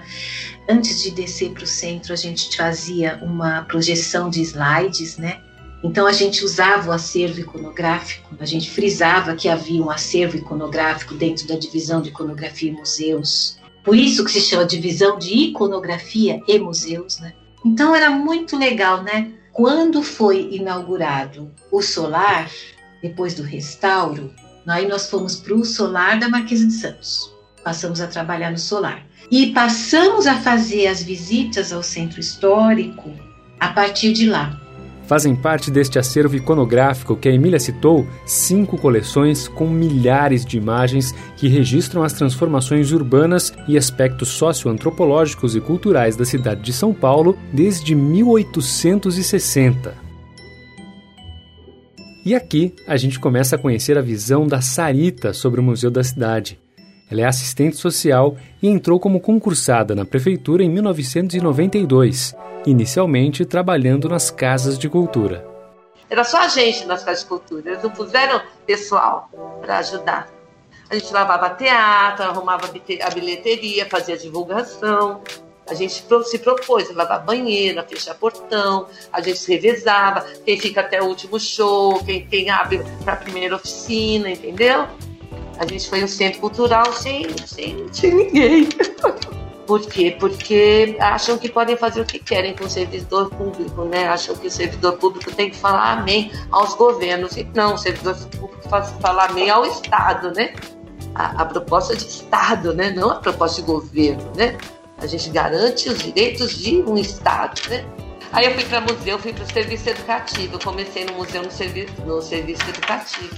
Antes 0.67 1.01
de 1.01 1.11
descer 1.11 1.51
para 1.51 1.63
o 1.63 1.67
centro, 1.67 2.13
a 2.13 2.15
gente 2.15 2.55
fazia 2.55 3.19
uma 3.21 3.63
projeção 3.63 4.29
de 4.29 4.41
slides, 4.41 5.17
né? 5.17 5.41
Então 5.83 6.05
a 6.05 6.11
gente 6.11 6.43
usava 6.43 6.89
o 6.89 6.91
acervo 6.91 7.39
iconográfico, 7.39 8.35
a 8.39 8.45
gente 8.45 8.69
frisava 8.69 9.35
que 9.35 9.47
havia 9.47 9.81
um 9.81 9.89
acervo 9.89 10.35
iconográfico 10.35 11.15
dentro 11.15 11.47
da 11.47 11.55
divisão 11.55 12.01
de 12.01 12.09
iconografia 12.09 12.69
e 12.69 12.73
museus. 12.73 13.57
Por 13.83 13.95
isso 13.95 14.23
que 14.23 14.31
se 14.31 14.41
chama 14.41 14.65
divisão 14.65 15.17
de 15.17 15.33
iconografia 15.33 16.41
e 16.47 16.59
museus, 16.59 17.19
né? 17.19 17.33
Então 17.65 17.95
era 17.95 18.09
muito 18.09 18.57
legal, 18.57 19.03
né? 19.03 19.31
Quando 19.51 20.01
foi 20.01 20.49
inaugurado 20.51 21.51
o 21.71 21.81
solar, 21.81 22.49
depois 23.01 23.33
do 23.33 23.43
restauro, 23.43 24.33
aí 24.67 24.87
nós 24.87 25.09
fomos 25.09 25.35
para 25.35 25.53
o 25.53 25.65
solar 25.65 26.19
da 26.19 26.29
Marquesa 26.29 26.67
de 26.67 26.73
Santos. 26.73 27.33
Passamos 27.63 27.99
a 27.99 28.07
trabalhar 28.07 28.51
no 28.51 28.57
solar. 28.57 29.05
E 29.31 29.51
passamos 29.51 30.27
a 30.27 30.37
fazer 30.37 30.87
as 30.87 31.03
visitas 31.03 31.73
ao 31.73 31.83
centro 31.83 32.19
histórico 32.19 33.13
a 33.59 33.69
partir 33.69 34.13
de 34.13 34.25
lá. 34.25 34.59
Fazem 35.09 35.35
parte 35.35 35.69
deste 35.71 35.97
acervo 35.97 36.35
iconográfico 36.35 37.15
que 37.15 37.27
a 37.27 37.33
Emília 37.33 37.59
citou 37.59 38.05
cinco 38.27 38.77
coleções 38.77 39.47
com 39.47 39.67
milhares 39.67 40.45
de 40.45 40.55
imagens 40.55 41.15
que 41.35 41.47
registram 41.47 42.03
as 42.03 42.13
transformações 42.13 42.91
urbanas 42.91 43.51
e 43.67 43.75
aspectos 43.75 44.29
socioantropológicos 44.29 45.55
e 45.55 45.61
culturais 45.61 46.15
da 46.15 46.25
cidade 46.25 46.61
de 46.61 46.71
São 46.71 46.93
Paulo 46.93 47.35
desde 47.51 47.95
1860. 47.95 49.95
E 52.23 52.35
aqui 52.35 52.75
a 52.85 52.95
gente 52.95 53.19
começa 53.19 53.55
a 53.55 53.59
conhecer 53.59 53.97
a 53.97 54.03
visão 54.03 54.45
da 54.45 54.61
Sarita 54.61 55.33
sobre 55.33 55.59
o 55.59 55.63
Museu 55.63 55.89
da 55.89 56.03
Cidade. 56.03 56.59
Ela 57.09 57.21
é 57.21 57.25
assistente 57.25 57.77
social 57.77 58.37
e 58.61 58.67
entrou 58.67 58.99
como 58.99 59.19
concursada 59.19 59.95
na 59.95 60.05
prefeitura 60.05 60.63
em 60.63 60.69
1992 60.69 62.35
inicialmente 62.65 63.45
trabalhando 63.45 64.09
nas 64.09 64.29
casas 64.29 64.77
de 64.77 64.89
cultura. 64.89 65.47
Era 66.09 66.23
só 66.23 66.39
a 66.39 66.47
gente 66.47 66.85
nas 66.85 67.03
casas 67.03 67.21
de 67.21 67.29
cultura, 67.29 67.69
eles 67.69 67.83
não 67.83 67.91
puseram 67.91 68.41
pessoal 68.65 69.29
para 69.61 69.77
ajudar. 69.77 70.27
A 70.89 70.95
gente 70.95 71.13
lavava 71.13 71.51
teatro, 71.51 72.25
arrumava 72.25 72.65
a 72.65 73.09
bilheteria, 73.11 73.85
fazia 73.85 74.17
divulgação. 74.17 75.21
A 75.69 75.75
gente 75.75 76.03
se 76.25 76.39
propôs 76.39 76.89
a 76.89 76.93
lavar 76.93 77.23
banheiro, 77.23 77.79
a 77.79 77.83
fechar 77.83 78.15
portão, 78.15 78.87
a 79.13 79.21
gente 79.21 79.37
se 79.37 79.53
revezava, 79.53 80.25
quem 80.43 80.59
fica 80.59 80.81
até 80.81 80.99
o 80.99 81.05
último 81.05 81.39
show, 81.39 82.03
quem, 82.03 82.25
quem 82.25 82.49
abre 82.49 82.81
para 83.03 83.13
a 83.13 83.17
primeira 83.17 83.55
oficina, 83.55 84.31
entendeu? 84.31 84.87
A 85.59 85.67
gente 85.67 85.87
foi 85.87 86.03
um 86.03 86.07
centro 86.07 86.39
cultural 86.39 86.91
sem, 86.93 87.27
sem, 87.45 87.85
sem 87.93 88.15
ninguém. 88.15 88.69
Por 89.69 89.81
quê? 89.81 90.17
Porque 90.19 90.97
acham 90.99 91.37
que 91.37 91.47
podem 91.47 91.77
fazer 91.77 92.01
o 92.01 92.05
que 92.05 92.17
querem 92.17 92.55
com 92.55 92.63
o 92.63 92.69
servidor 92.69 93.29
público, 93.29 93.83
né? 93.83 94.07
Acham 94.07 94.35
que 94.35 94.47
o 94.47 94.49
servidor 94.49 94.93
público 94.93 95.31
tem 95.31 95.51
que 95.51 95.55
falar 95.55 95.91
amém 95.91 96.31
aos 96.49 96.73
governos. 96.73 97.37
E 97.37 97.43
não, 97.53 97.75
o 97.75 97.77
servidor 97.77 98.15
público 98.15 98.67
faz 98.67 98.89
falar 98.99 99.29
amém 99.29 99.47
ao 99.47 99.63
Estado, 99.67 100.31
né? 100.31 100.55
A, 101.13 101.43
a 101.43 101.45
proposta 101.45 101.95
de 101.95 102.03
Estado, 102.03 102.73
né? 102.73 102.89
Não 102.89 103.11
a 103.11 103.15
proposta 103.17 103.61
de 103.61 103.67
governo, 103.67 104.23
né? 104.35 104.57
A 104.97 105.05
gente 105.05 105.29
garante 105.29 105.87
os 105.87 105.99
direitos 105.99 106.57
de 106.57 106.81
um 106.81 106.97
Estado, 106.97 107.61
né? 107.69 107.85
Aí 108.31 108.45
eu 108.45 108.55
fui 108.55 108.65
para 108.65 108.81
museu, 108.81 109.19
fui 109.19 109.33
para 109.33 109.43
o 109.43 109.53
serviço 109.53 109.87
educativo. 109.87 110.55
Eu 110.55 110.59
comecei 110.59 111.05
no 111.05 111.13
museu 111.13 111.43
no 111.43 111.51
serviço, 111.51 111.93
no 112.07 112.23
serviço 112.23 112.63
educativo. 112.67 113.35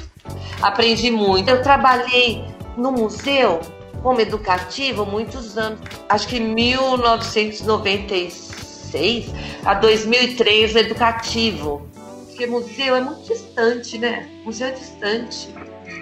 Aprendi 0.62 1.12
muito. 1.12 1.50
Eu 1.50 1.62
trabalhei 1.62 2.46
no 2.78 2.90
museu 2.90 3.60
como 4.01 4.20
educativo 4.20 5.05
muitos 5.05 5.58
anos. 5.58 5.79
Acho 6.10 6.27
que 6.27 6.38
1996 6.39 9.27
a 9.63 9.75
2003 9.75 10.75
educativo. 10.75 11.88
Porque 12.27 12.46
museu 12.48 12.96
é 12.96 13.01
muito 13.01 13.27
distante, 13.27 13.98
né? 13.98 14.29
Museu 14.43 14.67
é 14.67 14.72
distante. 14.72 15.50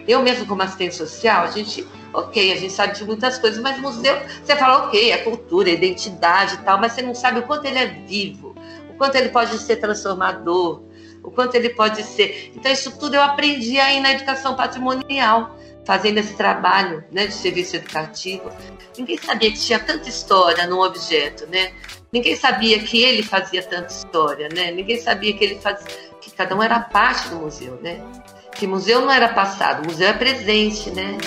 Eu 0.07 0.21
mesmo 0.21 0.45
como 0.45 0.61
assistente 0.63 0.95
social, 0.95 1.43
a 1.43 1.51
gente, 1.51 1.85
ok, 2.13 2.53
a 2.53 2.55
gente 2.55 2.73
sabe 2.73 2.95
de 2.95 3.05
muitas 3.05 3.37
coisas, 3.37 3.61
mas 3.61 3.77
museu, 3.79 4.17
você 4.43 4.55
fala, 4.55 4.85
ok, 4.85 5.11
é 5.11 5.17
cultura, 5.17 5.69
é 5.69 5.73
identidade 5.73 6.55
e 6.55 6.57
tal, 6.59 6.79
mas 6.79 6.93
você 6.93 7.01
não 7.01 7.13
sabe 7.13 7.39
o 7.39 7.43
quanto 7.43 7.65
ele 7.65 7.77
é 7.77 7.85
vivo, 7.85 8.55
o 8.89 8.93
quanto 8.93 9.15
ele 9.15 9.27
pode 9.29 9.57
ser 9.59 9.75
transformador, 9.75 10.81
o 11.23 11.29
quanto 11.29 11.55
ele 11.55 11.69
pode 11.69 12.01
ser. 12.03 12.51
Então, 12.55 12.71
isso 12.71 12.97
tudo 12.97 13.15
eu 13.15 13.21
aprendi 13.21 13.77
aí 13.79 13.99
na 13.99 14.13
educação 14.13 14.55
patrimonial 14.55 15.58
fazendo 15.89 16.19
esse 16.19 16.35
trabalho 16.35 17.03
né, 17.11 17.25
de 17.25 17.33
serviço 17.33 17.75
educativo. 17.77 18.51
Ninguém 18.95 19.17
sabia 19.17 19.51
que 19.51 19.57
tinha 19.57 19.79
tanta 19.79 20.07
história 20.07 20.67
num 20.67 20.81
objeto, 20.81 21.47
né? 21.47 21.71
Ninguém 22.13 22.35
sabia 22.35 22.77
que 22.77 23.01
ele 23.01 23.23
fazia 23.23 23.63
tanta 23.63 23.87
história, 23.87 24.47
né? 24.53 24.69
Ninguém 24.69 24.99
sabia 24.99 25.33
que 25.33 25.43
ele 25.43 25.55
fazia, 25.55 25.87
que 26.21 26.29
cada 26.29 26.55
um 26.55 26.61
era 26.61 26.79
parte 26.79 27.29
do 27.29 27.37
museu, 27.37 27.79
né? 27.81 28.05
Que 28.53 28.67
museu 28.67 29.01
não 29.01 29.09
era 29.09 29.29
passado, 29.29 29.83
museu 29.83 30.07
é 30.07 30.13
presente, 30.13 30.91
né? 30.91 31.17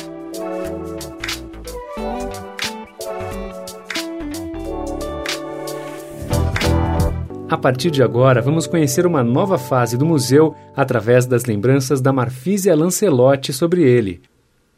A 7.50 7.58
partir 7.58 7.90
de 7.90 8.00
agora, 8.00 8.40
vamos 8.40 8.68
conhecer 8.68 9.06
uma 9.06 9.24
nova 9.24 9.58
fase 9.58 9.98
do 9.98 10.06
museu 10.06 10.54
através 10.76 11.26
das 11.26 11.46
lembranças 11.46 12.00
da 12.00 12.12
Marfísia 12.12 12.76
Lancelotti 12.76 13.52
sobre 13.52 13.82
ele. 13.82 14.22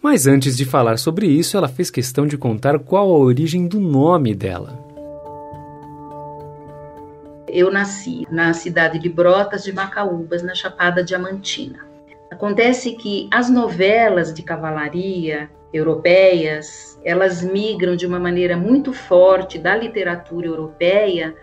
Mas 0.05 0.27
antes 0.27 0.55
de 0.55 0.67
falar 0.67 0.99
sobre 0.99 1.27
isso, 1.27 1.57
ela 1.57 1.67
fez 1.67 1.91
questão 1.91 2.27
de 2.27 2.37
contar 2.37 2.79
qual 2.79 3.11
a 3.11 3.17
origem 3.17 3.67
do 3.67 3.81
nome 3.81 4.35
dela. 4.35 4.79
Eu 7.49 7.73
nasci 7.73 8.27
na 8.31 8.53
cidade 8.53 8.99
de 8.99 9.09
Brotas 9.09 9.65
de 9.65 9.73
Macaúbas, 9.73 10.43
na 10.43 10.55
Chapada 10.55 11.03
Diamantina. 11.03 11.87
Acontece 12.31 12.93
que 12.93 13.31
as 13.33 13.49
novelas 13.49 14.35
de 14.35 14.43
cavalaria 14.43 15.49
europeias, 15.73 17.01
elas 17.03 17.41
migram 17.41 17.97
de 17.97 18.07
uma 18.07 18.21
maneira 18.21 18.59
muito 18.59 18.93
forte 18.93 19.59
da 19.59 19.75
literatura 19.75 20.47
europeia 20.47 21.35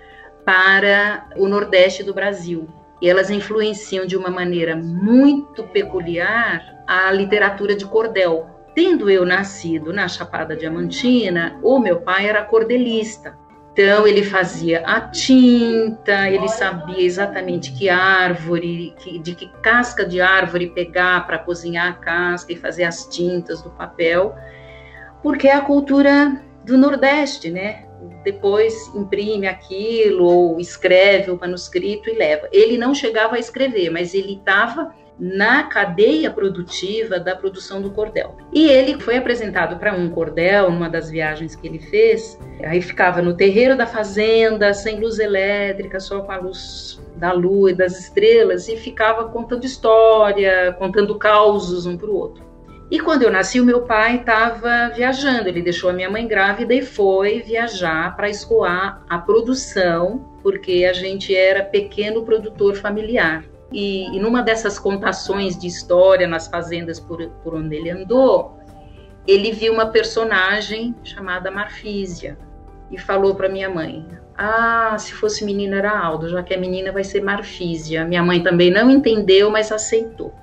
para 0.46 1.28
o 1.36 1.48
Nordeste 1.48 2.04
do 2.04 2.14
Brasil. 2.14 2.68
E 3.02 3.10
elas 3.10 3.32
influenciam 3.32 4.06
de 4.06 4.16
uma 4.16 4.30
maneira 4.30 4.76
muito 4.76 5.64
peculiar 5.64 6.72
a 6.92 7.12
literatura 7.12 7.74
de 7.74 7.86
cordel. 7.86 8.51
Tendo 8.74 9.10
eu 9.10 9.26
nascido 9.26 9.92
na 9.92 10.08
Chapada 10.08 10.56
Diamantina, 10.56 11.60
o 11.62 11.78
meu 11.78 12.02
pai 12.02 12.28
era 12.28 12.44
cordelista. 12.44 13.38
Então 13.74 14.06
ele 14.06 14.24
fazia 14.24 14.82
a 14.86 15.00
tinta, 15.00 16.30
ele 16.30 16.48
sabia 16.50 17.02
exatamente 17.02 17.72
que 17.72 17.90
árvore, 17.90 18.94
que, 19.00 19.18
de 19.18 19.34
que 19.34 19.50
casca 19.62 20.06
de 20.06 20.20
árvore 20.20 20.68
pegar 20.68 21.26
para 21.26 21.40
cozinhar 21.40 21.88
a 21.88 21.94
casca 21.94 22.52
e 22.52 22.58
fazer 22.58 22.84
as 22.84 23.06
tintas 23.08 23.62
do 23.62 23.70
papel, 23.70 24.36
porque 25.24 25.48
é 25.48 25.54
a 25.54 25.62
cultura 25.62 26.44
do 26.66 26.78
Nordeste, 26.78 27.50
né? 27.50 27.86
Depois 28.24 28.74
imprime 28.94 29.48
aquilo 29.48 30.26
ou 30.26 30.60
escreve 30.60 31.32
o 31.32 31.40
manuscrito 31.40 32.10
e 32.10 32.14
leva. 32.14 32.50
Ele 32.52 32.78
não 32.78 32.94
chegava 32.94 33.36
a 33.36 33.40
escrever, 33.40 33.90
mas 33.90 34.14
ele 34.14 34.34
estava 34.34 34.94
na 35.22 35.66
cadeia 35.66 36.32
produtiva 36.32 37.20
da 37.20 37.36
produção 37.36 37.80
do 37.80 37.92
cordel. 37.92 38.36
E 38.52 38.68
ele 38.68 39.00
foi 39.00 39.18
apresentado 39.18 39.78
para 39.78 39.94
um 39.94 40.10
cordel 40.10 40.72
numa 40.72 40.90
das 40.90 41.12
viagens 41.12 41.56
que 41.56 41.68
ele 41.68 41.78
fez. 41.78 42.40
Aí 42.64 42.82
ficava 42.82 43.22
no 43.22 43.36
terreiro 43.36 43.78
da 43.78 43.86
fazenda, 43.86 44.74
sem 44.74 45.00
luz 45.00 45.20
elétrica, 45.20 46.00
só 46.00 46.22
com 46.22 46.32
a 46.32 46.38
luz 46.38 47.00
da 47.18 47.32
lua 47.32 47.70
e 47.70 47.76
das 47.76 48.00
estrelas, 48.00 48.68
e 48.68 48.76
ficava 48.76 49.26
contando 49.26 49.64
história, 49.64 50.76
contando 50.80 51.16
causos 51.20 51.86
um 51.86 51.96
para 51.96 52.10
o 52.10 52.16
outro. 52.16 52.44
E 52.90 53.00
quando 53.00 53.22
eu 53.22 53.32
nasci, 53.32 53.62
o 53.62 53.66
meu 53.66 53.84
pai 53.84 54.18
estava 54.18 54.90
viajando. 54.90 55.48
Ele 55.48 55.62
deixou 55.62 55.92
a 55.92 55.94
minha 55.94 56.10
mãe 56.10 56.28
grávida 56.28 56.74
e 56.74 56.82
foi 56.82 57.42
viajar 57.42 58.16
para 58.16 58.28
escoar 58.28 59.04
a 59.08 59.20
produção, 59.20 60.40
porque 60.42 60.84
a 60.84 60.94
gente 60.94 61.34
era 61.34 61.64
pequeno 61.64 62.24
produtor 62.24 62.76
familiar. 62.76 63.46
E, 63.72 64.16
e 64.16 64.20
numa 64.20 64.42
dessas 64.42 64.78
contações 64.78 65.58
de 65.58 65.68
história 65.68 66.28
nas 66.28 66.48
fazendas 66.48 67.00
por, 67.00 67.26
por 67.44 67.56
onde 67.56 67.76
ele 67.76 67.90
andou, 67.90 68.60
ele 69.28 69.52
viu 69.52 69.74
uma 69.74 69.88
personagem 69.88 70.96
chamada 71.04 71.50
Marfísia 71.50 72.38
e 72.92 72.98
falou 72.98 73.36
para 73.36 73.48
minha 73.48 73.70
mãe: 73.70 74.06
Ah, 74.38 74.96
se 75.00 75.14
fosse 75.14 75.46
menina 75.46 75.78
era 75.78 75.98
Aldo, 75.98 76.30
já 76.30 76.44
que 76.44 76.54
é 76.54 76.58
menina 76.58 76.92
vai 76.92 77.04
ser 77.04 77.22
Marfísia. 77.22 78.04
Minha 78.04 78.24
mãe 78.24 78.44
também 78.44 78.72
não 78.72 78.90
entendeu, 78.90 79.50
mas 79.50 79.72
aceitou. 79.72 80.34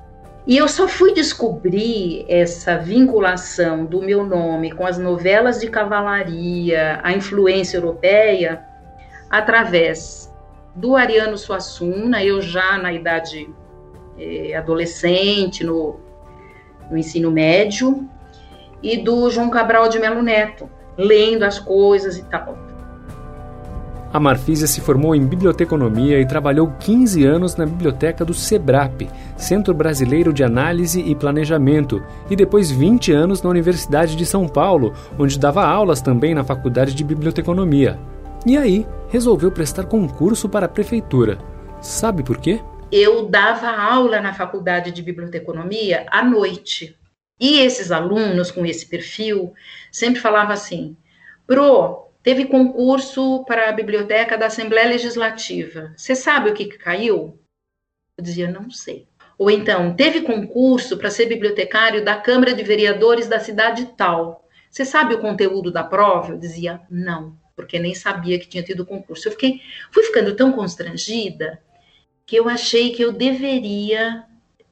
E 0.46 0.56
eu 0.56 0.66
só 0.66 0.88
fui 0.88 1.12
descobrir 1.12 2.24
essa 2.26 2.78
vinculação 2.78 3.84
do 3.84 4.00
meu 4.00 4.24
nome 4.24 4.72
com 4.72 4.86
as 4.86 4.96
novelas 4.96 5.60
de 5.60 5.68
cavalaria, 5.68 7.00
a 7.02 7.12
influência 7.12 7.76
europeia, 7.76 8.64
através 9.28 10.27
do 10.78 10.94
Ariano 10.94 11.36
Suassuna, 11.36 12.22
eu 12.22 12.40
já 12.40 12.78
na 12.78 12.92
idade 12.92 13.50
eh, 14.16 14.54
adolescente, 14.54 15.64
no, 15.64 15.98
no 16.88 16.96
ensino 16.96 17.32
médio, 17.32 18.08
e 18.80 18.96
do 18.96 19.28
João 19.28 19.50
Cabral 19.50 19.88
de 19.88 19.98
Melo 19.98 20.22
Neto, 20.22 20.70
lendo 20.96 21.42
as 21.42 21.58
coisas 21.58 22.16
e 22.16 22.22
tal. 22.24 22.56
A 24.12 24.20
Marfísia 24.20 24.68
se 24.68 24.80
formou 24.80 25.14
em 25.14 25.26
biblioteconomia 25.26 26.18
e 26.20 26.26
trabalhou 26.26 26.72
15 26.78 27.26
anos 27.26 27.56
na 27.56 27.66
biblioteca 27.66 28.24
do 28.24 28.32
SEBRAP, 28.32 29.10
Centro 29.36 29.74
Brasileiro 29.74 30.32
de 30.32 30.44
Análise 30.44 31.00
e 31.00 31.14
Planejamento, 31.14 32.00
e 32.30 32.36
depois 32.36 32.70
20 32.70 33.12
anos 33.12 33.42
na 33.42 33.50
Universidade 33.50 34.14
de 34.16 34.24
São 34.24 34.48
Paulo, 34.48 34.94
onde 35.18 35.38
dava 35.38 35.66
aulas 35.66 36.00
também 36.00 36.34
na 36.34 36.44
Faculdade 36.44 36.94
de 36.94 37.04
Biblioteconomia. 37.04 37.98
E 38.48 38.56
aí, 38.56 38.86
resolveu 39.10 39.52
prestar 39.52 39.84
concurso 39.84 40.48
para 40.48 40.64
a 40.64 40.70
prefeitura. 40.70 41.36
Sabe 41.82 42.24
por 42.24 42.40
quê? 42.40 42.62
Eu 42.90 43.28
dava 43.28 43.68
aula 43.68 44.22
na 44.22 44.32
faculdade 44.32 44.90
de 44.90 45.02
biblioteconomia 45.02 46.06
à 46.10 46.24
noite. 46.24 46.98
E 47.38 47.60
esses 47.60 47.92
alunos 47.92 48.50
com 48.50 48.64
esse 48.64 48.86
perfil 48.86 49.52
sempre 49.92 50.18
falavam 50.18 50.54
assim: 50.54 50.96
Pro, 51.46 52.08
teve 52.22 52.46
concurso 52.46 53.44
para 53.44 53.68
a 53.68 53.72
biblioteca 53.72 54.38
da 54.38 54.46
Assembleia 54.46 54.88
Legislativa. 54.88 55.92
Você 55.94 56.16
sabe 56.16 56.48
o 56.48 56.54
que, 56.54 56.64
que 56.64 56.78
caiu? 56.78 57.38
Eu 58.16 58.24
dizia: 58.24 58.50
Não 58.50 58.70
sei. 58.70 59.06
Ou 59.36 59.50
então, 59.50 59.94
teve 59.94 60.22
concurso 60.22 60.96
para 60.96 61.10
ser 61.10 61.26
bibliotecário 61.26 62.02
da 62.02 62.16
Câmara 62.16 62.54
de 62.54 62.62
Vereadores 62.62 63.28
da 63.28 63.40
cidade 63.40 63.92
tal. 63.94 64.48
Você 64.70 64.86
sabe 64.86 65.12
o 65.12 65.20
conteúdo 65.20 65.70
da 65.70 65.84
prova? 65.84 66.32
Eu 66.32 66.38
dizia: 66.38 66.80
Não 66.88 67.36
porque 67.58 67.76
nem 67.76 67.92
sabia 67.92 68.38
que 68.38 68.46
tinha 68.46 68.62
tido 68.62 68.86
concurso. 68.86 69.26
Eu 69.26 69.32
fiquei, 69.32 69.60
fui 69.90 70.04
ficando 70.04 70.36
tão 70.36 70.52
constrangida 70.52 71.60
que 72.24 72.36
eu 72.36 72.48
achei 72.48 72.92
que 72.92 73.02
eu 73.02 73.10
deveria 73.10 74.22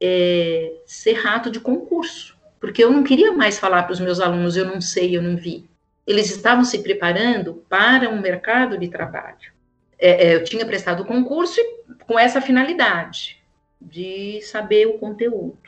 é, 0.01 0.73
ser 0.87 1.15
rato 1.15 1.51
de 1.51 1.59
concurso, 1.59 2.39
porque 2.61 2.85
eu 2.85 2.93
não 2.93 3.03
queria 3.03 3.33
mais 3.33 3.59
falar 3.59 3.83
para 3.83 3.93
os 3.93 3.99
meus 3.99 4.21
alunos, 4.21 4.57
eu 4.57 4.65
não 4.65 4.81
sei, 4.81 5.17
eu 5.17 5.23
não 5.23 5.37
vi. 5.37 5.69
Eles 6.07 6.31
estavam 6.31 6.63
se 6.63 6.79
preparando 6.79 7.65
para 7.69 8.09
um 8.09 8.21
mercado 8.21 8.79
de 8.79 8.87
trabalho. 8.87 9.53
é, 9.99 10.29
é, 10.29 10.35
eu 10.37 10.45
tinha 10.45 10.65
prestado 10.65 11.03
o 11.03 11.07
concurso 11.07 11.61
com 12.07 12.17
essa 12.17 12.41
finalidade 12.41 13.43
de 13.81 14.41
saber 14.43 14.87
o 14.87 14.99
conteúdo. 14.99 15.59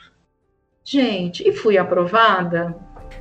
Gente, 0.85 1.47
e 1.47 1.51
fui 1.51 1.77
aprovada. 1.77 2.75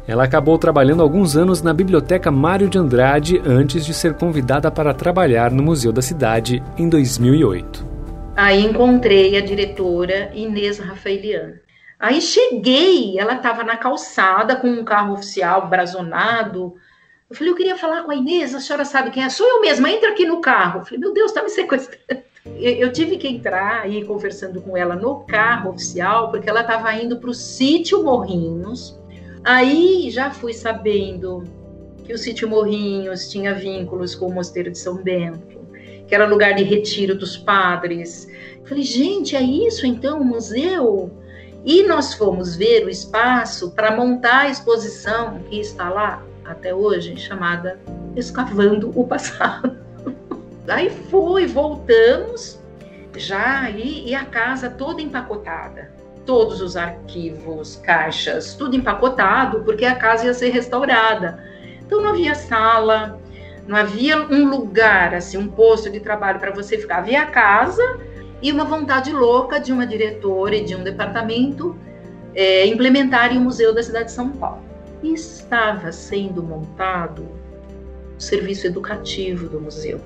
Ela 0.07 0.25
acabou 0.25 0.59
trabalhando 0.59 1.03
alguns 1.03 1.37
anos 1.37 1.63
na 1.63 1.73
Biblioteca 1.73 2.31
Mário 2.31 2.69
de 2.69 2.79
Andrade 2.79 3.41
antes 3.45 3.85
de 3.85 3.93
ser 3.93 4.15
convidada 4.15 4.71
para 4.71 4.95
trabalhar 4.95 5.51
no 5.51 5.63
Museu 5.63 5.93
da 5.93 6.03
Cidade 6.03 6.63
em 6.77 6.89
2008. 6.89 7.87
Aí 8.37 8.65
encontrei 8.65 9.37
a 9.37 9.41
diretora 9.41 10.31
Inês 10.35 10.79
Rafaelian. 10.79 11.55
Aí 11.99 12.21
cheguei, 12.21 13.19
ela 13.19 13.35
estava 13.35 13.65
na 13.65 13.77
calçada 13.77 14.57
com 14.57 14.69
um 14.69 14.85
carro 14.85 15.15
oficial 15.15 15.69
brazonado, 15.69 16.75
eu 17.31 17.37
falei, 17.37 17.53
eu 17.53 17.57
queria 17.57 17.77
falar 17.77 18.05
com 18.05 18.11
a 18.11 18.17
Inês, 18.17 18.55
a 18.55 18.61
senhora 18.61 18.87
sabe 18.87 19.11
quem 19.11 19.23
é? 19.23 19.29
Sou 19.29 19.47
eu 19.47 19.61
mesma, 19.61 19.91
entra 19.91 20.11
aqui 20.11 20.25
no 20.25 20.41
carro. 20.41 20.81
Eu 20.81 20.85
falei, 20.85 20.99
meu 20.99 21.13
Deus, 21.13 21.31
tá 21.31 21.43
me 21.43 21.51
sequestrando. 21.51 22.23
Eu 22.57 22.91
tive 22.91 23.19
que 23.19 23.29
entrar 23.29 23.89
e 23.89 23.99
ir 23.99 24.07
conversando 24.07 24.63
com 24.63 24.75
ela 24.75 24.97
no 24.97 25.27
carro 25.27 25.71
oficial, 25.71 26.31
porque 26.31 26.49
ela 26.49 26.63
estava 26.63 26.91
indo 26.95 27.19
para 27.19 27.29
o 27.29 27.35
sítio 27.35 28.03
Morrinhos. 28.03 28.98
Aí 29.49 30.11
já 30.11 30.31
fui 30.31 30.53
sabendo 30.53 31.43
que 32.05 32.13
o 32.13 32.19
sítio 32.19 32.47
Morrinhos 32.47 33.31
tinha 33.31 33.55
vínculos 33.55 34.15
com 34.15 34.27
o 34.27 34.35
Mosteiro 34.35 34.71
de 34.71 34.77
São 34.77 35.03
Bento, 35.03 35.67
que 36.07 36.15
era 36.15 36.27
lugar 36.27 36.53
de 36.53 36.63
retiro 36.63 37.15
dos 37.15 37.39
padres. 37.39 38.29
Falei, 38.67 38.83
gente, 38.83 39.35
é 39.35 39.41
isso 39.41 39.87
então, 39.87 40.21
o 40.21 40.25
museu? 40.25 41.11
E 41.65 41.83
nós 41.85 42.13
fomos 42.13 42.57
ver 42.57 42.85
o 42.85 42.91
espaço 42.91 43.71
para 43.71 43.97
montar 43.97 44.41
a 44.41 44.51
exposição 44.51 45.39
que 45.49 45.59
está 45.59 45.89
lá 45.89 46.23
até 46.45 46.75
hoje, 46.75 47.17
chamada 47.17 47.81
Escavando 48.15 48.93
o 48.95 49.07
Passado. 49.07 49.79
Aí 50.69 50.91
foi, 50.91 51.47
voltamos, 51.47 52.61
já 53.17 53.71
e, 53.71 54.11
e 54.11 54.15
a 54.15 54.27
casa 54.27 54.69
toda 54.69 55.01
empacotada. 55.01 55.97
Todos 56.29 56.61
os 56.61 56.77
arquivos, 56.77 57.77
caixas, 57.77 58.55
tudo 58.55 58.77
empacotado, 58.77 59.61
porque 59.61 59.87
a 59.87 59.95
casa 59.95 60.27
ia 60.27 60.35
ser 60.35 60.51
restaurada. 60.51 61.43
Então 61.87 62.03
não 62.03 62.11
havia 62.11 62.35
sala, 62.35 63.19
não 63.67 63.75
havia 63.75 64.21
um 64.21 64.49
lugar, 64.49 65.15
assim, 65.15 65.39
um 65.39 65.49
posto 65.49 65.89
de 65.89 66.01
trabalho 66.01 66.39
para 66.39 66.51
você 66.51 66.77
ficar. 66.77 66.99
Havia 66.99 67.23
a 67.23 67.27
casa 67.27 67.99
e 68.43 68.53
uma 68.53 68.65
vontade 68.65 69.11
louca 69.11 69.59
de 69.59 69.73
uma 69.73 69.87
diretora 69.87 70.57
e 70.57 70.65
de 70.65 70.77
um 70.77 70.85
departamento 70.85 71.75
é, 72.35 72.67
implementarem 72.67 73.39
o 73.39 73.41
Museu 73.41 73.75
da 73.75 73.83
Cidade 73.83 74.07
de 74.07 74.13
São 74.13 74.29
Paulo 74.29 74.69
estava 75.03 75.93
sendo 75.93 76.43
montado 76.43 77.23
o 78.17 78.21
serviço 78.21 78.67
educativo 78.67 79.49
do 79.49 79.61
museu. 79.61 80.01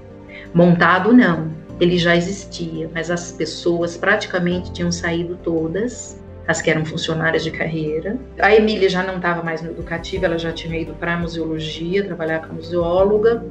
Montado 0.53 1.13
não, 1.13 1.51
ele 1.81 1.99
já 1.99 2.17
existia, 2.17 2.91
mas 2.93 3.11
as 3.11 3.33
pessoas 3.33 3.97
praticamente 3.97 4.73
tinham 4.73 4.93
saído 4.93 5.37
todas, 5.43 6.21
as 6.47 6.61
que 6.61 6.71
eram 6.71 6.85
funcionárias 6.85 7.45
de 7.45 7.51
carreira. 7.51 8.17
A 8.39 8.55
Emília 8.55 8.89
já 8.89 9.03
não 9.03 9.17
estava 9.17 9.43
mais 9.43 9.63
no 9.63 9.71
educativo, 9.71 10.25
ela 10.25 10.39
já 10.39 10.53
tinha 10.53 10.79
ido 10.79 10.95
para 10.95 11.15
a 11.15 11.19
museologia, 11.19 12.05
trabalhar 12.05 12.41
como 12.41 12.55
museóloga, 12.55 13.45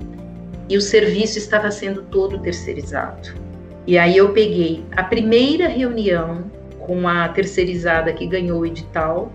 e 0.69 0.77
o 0.77 0.81
serviço 0.81 1.37
estava 1.37 1.69
sendo 1.71 2.03
todo 2.03 2.39
terceirizado. 2.39 3.33
E 3.85 3.97
aí 3.97 4.15
eu 4.15 4.31
peguei 4.31 4.85
a 4.95 5.03
primeira 5.03 5.67
reunião 5.67 6.45
com 6.79 7.07
a 7.07 7.27
terceirizada 7.29 8.13
que 8.13 8.25
ganhou 8.25 8.59
o 8.59 8.65
edital, 8.65 9.31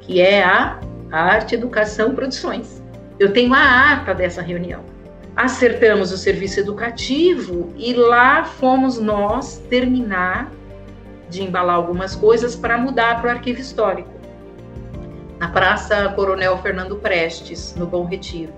que 0.00 0.20
é 0.20 0.42
a 0.42 0.80
Arte, 1.10 1.54
Educação 1.54 2.14
Produções. 2.14 2.82
Eu 3.18 3.32
tenho 3.32 3.54
a 3.54 3.92
ata 3.92 4.14
dessa 4.14 4.42
reunião. 4.42 4.95
Acertamos 5.36 6.12
o 6.12 6.16
serviço 6.16 6.58
educativo 6.58 7.70
e 7.76 7.92
lá 7.92 8.44
fomos 8.44 8.98
nós 8.98 9.58
terminar 9.68 10.50
de 11.28 11.42
embalar 11.42 11.76
algumas 11.76 12.16
coisas 12.16 12.56
para 12.56 12.78
mudar 12.78 13.20
para 13.20 13.28
o 13.28 13.30
arquivo 13.30 13.60
histórico, 13.60 14.08
na 15.38 15.48
Praça 15.48 16.08
Coronel 16.16 16.56
Fernando 16.58 16.96
Prestes, 16.96 17.74
no 17.76 17.86
Bom 17.86 18.06
Retiro. 18.06 18.54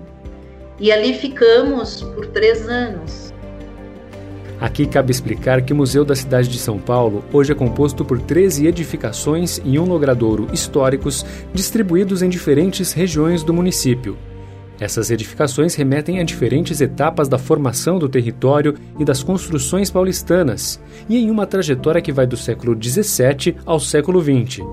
E 0.79 0.89
ali 0.91 1.13
ficamos 1.13 2.01
por 2.01 2.27
três 2.27 2.69
anos, 2.69 3.33
Aqui 4.59 4.85
cabe 4.85 5.09
explicar 5.09 5.61
que 5.61 5.71
o 5.71 5.75
Museu 5.75 6.03
da 6.03 6.13
Cidade 6.13 6.49
de 6.49 6.59
São 6.59 6.77
Paulo 6.77 7.23
hoje 7.31 7.53
é 7.53 7.55
composto 7.55 8.03
por 8.03 8.19
13 8.19 8.67
edificações 8.67 9.61
e 9.63 9.79
um 9.79 9.85
logradouro 9.85 10.49
históricos 10.51 11.25
distribuídos 11.53 12.21
em 12.21 12.27
diferentes 12.27 12.91
regiões 12.91 13.41
do 13.41 13.53
município. 13.53 14.17
Essas 14.79 15.11
edificações 15.11 15.75
remetem 15.75 16.19
a 16.19 16.23
diferentes 16.23 16.79
etapas 16.79 17.27
da 17.27 17.37
formação 17.37 17.99
do 17.99 18.07
território 18.07 18.75
e 18.97 19.03
das 19.03 19.21
construções 19.21 19.91
paulistanas, 19.91 20.79
e 21.09 21.17
em 21.17 21.29
uma 21.29 21.45
trajetória 21.45 22.01
que 22.01 22.13
vai 22.13 22.25
do 22.25 22.37
século 22.37 22.77
XVII 22.81 23.57
ao 23.65 23.79
século 23.79 24.21
XX. 24.21 24.63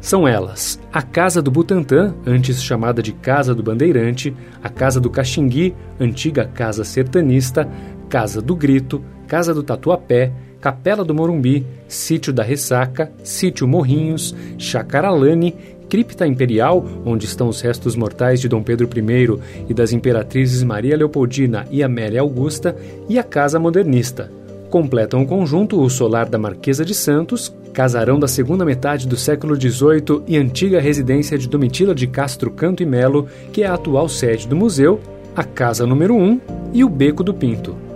São 0.00 0.26
elas 0.26 0.80
a 0.92 1.02
Casa 1.02 1.40
do 1.42 1.50
Butantã, 1.50 2.14
antes 2.26 2.62
chamada 2.62 3.02
de 3.02 3.12
Casa 3.12 3.54
do 3.54 3.62
Bandeirante, 3.62 4.34
a 4.62 4.68
Casa 4.68 4.98
do 4.98 5.10
Caxingui, 5.10 5.74
antiga 6.00 6.46
Casa 6.46 6.82
Sertanista, 6.82 7.68
Casa 8.08 8.42
do 8.42 8.56
Grito, 8.56 9.04
Casa 9.28 9.54
do 9.54 9.62
Tatuapé, 9.62 10.32
Capela 10.60 11.04
do 11.04 11.14
Morumbi, 11.14 11.66
Sítio 11.86 12.32
da 12.32 12.42
Ressaca, 12.42 13.12
Sítio 13.22 13.68
Morrinhos, 13.68 14.34
Chacaralane, 14.58 15.54
Cripta 15.90 16.24
Imperial, 16.24 16.86
onde 17.04 17.26
estão 17.26 17.48
os 17.48 17.60
restos 17.60 17.96
mortais 17.96 18.40
de 18.40 18.48
Dom 18.48 18.62
Pedro 18.62 18.88
I 18.96 19.40
e 19.68 19.74
das 19.74 19.92
imperatrizes 19.92 20.62
Maria 20.62 20.96
Leopoldina 20.96 21.66
e 21.68 21.82
Amélia 21.82 22.20
Augusta, 22.20 22.76
e 23.08 23.18
a 23.18 23.24
Casa 23.24 23.58
Modernista. 23.58 24.30
Completam 24.70 25.22
o 25.22 25.26
conjunto 25.26 25.82
o 25.82 25.90
solar 25.90 26.28
da 26.28 26.38
Marquesa 26.38 26.84
de 26.84 26.94
Santos, 26.94 27.52
casarão 27.72 28.20
da 28.20 28.28
segunda 28.28 28.64
metade 28.64 29.08
do 29.08 29.16
século 29.16 29.56
XVIII 29.56 30.22
e 30.28 30.36
antiga 30.36 30.80
residência 30.80 31.36
de 31.36 31.48
Domitila 31.48 31.92
de 31.92 32.06
Castro 32.06 32.52
Canto 32.52 32.84
e 32.84 32.86
Melo, 32.86 33.26
que 33.52 33.64
é 33.64 33.66
a 33.66 33.74
atual 33.74 34.08
sede 34.08 34.46
do 34.46 34.54
museu, 34.54 35.00
a 35.34 35.42
Casa 35.42 35.84
número 35.84 36.14
1 36.14 36.40
e 36.72 36.84
o 36.84 36.88
Beco 36.88 37.24
do 37.24 37.34
Pinto. 37.34 37.89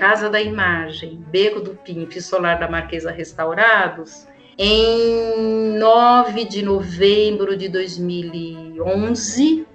Casa 0.00 0.30
da 0.30 0.40
Imagem, 0.40 1.22
Beco 1.30 1.60
do 1.60 1.74
Pinto 1.74 2.16
e 2.16 2.22
Solar 2.22 2.58
da 2.58 2.66
Marquesa 2.66 3.10
restaurados, 3.10 4.26
em 4.56 5.76
9 5.78 6.46
de 6.46 6.62
novembro 6.62 7.54
de 7.54 7.68
2011, 7.68 9.66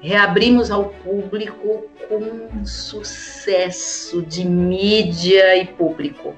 reabrimos 0.00 0.72
ao 0.72 0.86
público 0.86 1.84
com 2.08 2.66
sucesso 2.66 4.22
de 4.22 4.44
mídia 4.44 5.56
e 5.56 5.66
público, 5.66 6.34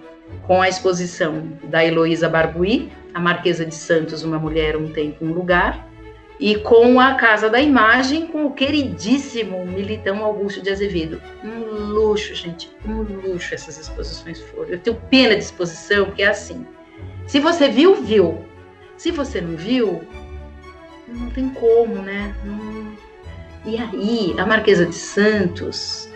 com 0.46 0.60
a 0.60 0.68
exposição 0.68 1.52
da 1.64 1.82
Heloísa 1.82 2.28
Barbuí, 2.28 2.92
a 3.14 3.18
Marquesa 3.18 3.64
de 3.64 3.74
Santos, 3.74 4.24
Uma 4.24 4.38
Mulher, 4.38 4.76
Um 4.76 4.92
Tempo, 4.92 5.24
Um 5.24 5.32
Lugar, 5.32 5.88
e 6.38 6.56
com 6.56 7.00
a 7.00 7.14
Casa 7.14 7.48
da 7.48 7.60
Imagem, 7.60 8.26
com 8.26 8.44
o 8.44 8.52
queridíssimo 8.52 9.64
Militão 9.64 10.22
Augusto 10.22 10.60
de 10.60 10.70
Azevedo. 10.70 11.20
Um 11.42 11.86
luxo, 11.86 12.34
gente, 12.34 12.70
um 12.84 13.02
luxo 13.02 13.54
essas 13.54 13.78
exposições 13.78 14.40
foram. 14.40 14.70
Eu 14.70 14.78
tenho 14.78 14.96
pena 15.08 15.34
de 15.34 15.42
exposição, 15.42 16.06
porque 16.06 16.22
é 16.22 16.28
assim. 16.28 16.66
Se 17.26 17.40
você 17.40 17.68
viu, 17.68 17.94
viu. 17.94 18.44
Se 18.96 19.10
você 19.10 19.40
não 19.40 19.56
viu, 19.56 20.02
não 21.08 21.30
tem 21.30 21.48
como, 21.50 21.96
né? 21.96 22.34
Não... 22.44 22.96
E 23.64 23.78
aí, 23.78 24.34
a 24.38 24.46
Marquesa 24.46 24.86
de 24.86 24.94
Santos 24.94 26.08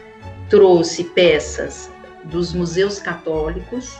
trouxe 0.48 1.04
peças 1.04 1.90
dos 2.24 2.52
museus 2.52 2.98
católicos, 2.98 3.98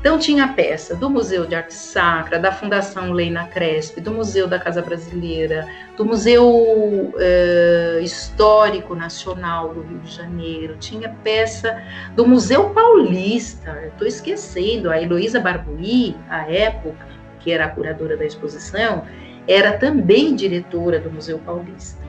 então 0.00 0.16
tinha 0.16 0.46
peça 0.48 0.94
do 0.94 1.10
Museu 1.10 1.44
de 1.44 1.56
Arte 1.56 1.74
Sacra, 1.74 2.38
da 2.38 2.52
Fundação 2.52 3.12
Leina 3.12 3.48
Cresp, 3.48 4.00
do 4.00 4.12
Museu 4.12 4.46
da 4.46 4.58
Casa 4.58 4.80
Brasileira, 4.80 5.66
do 5.96 6.04
Museu 6.04 7.12
eh, 7.18 7.98
Histórico 8.00 8.94
Nacional 8.94 9.74
do 9.74 9.80
Rio 9.82 9.98
de 9.98 10.14
Janeiro, 10.14 10.76
tinha 10.78 11.08
peça 11.24 11.82
do 12.14 12.24
Museu 12.24 12.70
Paulista, 12.70 13.76
estou 13.86 14.06
esquecendo, 14.06 14.88
a 14.88 15.02
Heloísa 15.02 15.40
Barbuí, 15.40 16.16
à 16.28 16.48
época, 16.48 17.04
que 17.40 17.50
era 17.50 17.64
a 17.64 17.68
curadora 17.68 18.16
da 18.16 18.24
exposição, 18.24 19.04
era 19.48 19.78
também 19.78 20.36
diretora 20.36 21.00
do 21.00 21.10
Museu 21.10 21.40
Paulista. 21.40 22.06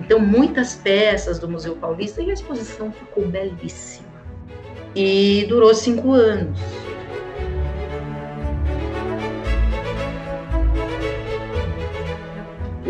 Então, 0.00 0.18
muitas 0.18 0.74
peças 0.74 1.38
do 1.38 1.48
Museu 1.48 1.76
Paulista 1.76 2.20
e 2.20 2.30
a 2.30 2.34
exposição 2.34 2.90
ficou 2.90 3.28
belíssima. 3.28 4.10
E 4.96 5.46
durou 5.48 5.72
cinco 5.72 6.12
anos. 6.12 6.58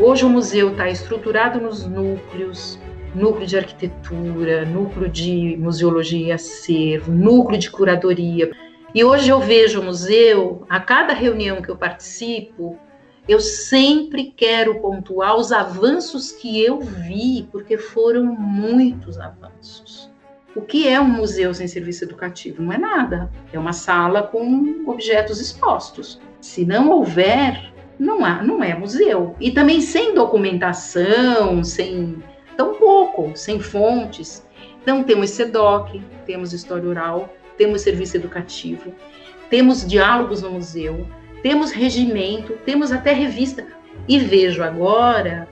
Hoje 0.05 0.25
o 0.25 0.29
museu 0.29 0.73
está 0.73 0.91
estruturado 0.91 1.61
nos 1.61 1.87
núcleos, 1.87 2.77
núcleo 3.15 3.47
de 3.47 3.57
arquitetura, 3.57 4.65
núcleo 4.67 5.09
de 5.09 5.57
museologia 5.57 6.27
e 6.27 6.33
acervo, 6.33 7.13
núcleo 7.13 7.57
de 7.57 7.71
curadoria. 7.71 8.51
E 8.93 9.05
hoje 9.05 9.31
eu 9.31 9.39
vejo 9.39 9.81
o 9.81 9.85
museu, 9.85 10.67
a 10.69 10.81
cada 10.81 11.13
reunião 11.13 11.63
que 11.63 11.69
eu 11.69 11.77
participo, 11.77 12.77
Eu 13.29 13.39
sempre 13.39 14.35
quero 14.37 14.81
pontuar 14.81 15.37
os 15.37 15.53
avanços 15.53 16.33
que 16.33 16.61
eu 16.61 16.81
vi, 16.81 17.49
porque 17.53 17.79
foram 17.79 18.25
muitos 18.25 19.21
avanços. 19.21 20.11
O 20.57 20.61
que 20.61 20.89
é 20.89 21.01
um 21.01 21.09
museu 21.09 21.55
sem 21.55 21.69
serviço 21.69 22.03
educativo? 22.03 22.61
Não 22.61 22.73
é 22.73 22.79
nada. 22.79 23.31
É 23.53 23.59
uma 23.59 23.73
sala 23.73 24.25
com 24.25 24.83
objetos 24.89 25.41
expostos. 25.41 26.21
Se 26.41 26.65
não 26.65 26.91
houver, 26.91 27.72
não 27.99 28.25
há, 28.25 28.43
não 28.43 28.63
é 28.63 28.75
museu. 28.75 29.37
E 29.41 29.51
também 29.51 29.81
sem 29.81 30.15
documentação, 30.15 31.63
sem 31.63 32.23
tão 32.57 32.75
pouco, 32.75 33.33
sem 33.35 33.61
fontes. 33.61 34.47
Então 34.83 35.03
temos 35.03 35.31
SEDOC, 35.31 36.03
temos 36.27 36.53
história 36.53 36.89
oral, 36.89 37.33
temos 37.57 37.83
serviço 37.83 38.17
educativo, 38.17 38.93
temos 39.49 39.87
diálogos 39.87 40.43
no 40.43 40.51
museu, 40.51 41.07
temos 41.43 41.71
regimento, 41.71 42.55
temos 42.65 42.91
até 42.91 43.13
revista. 43.13 43.67
E 44.09 44.19
vejo 44.19 44.63
agora 44.63 45.49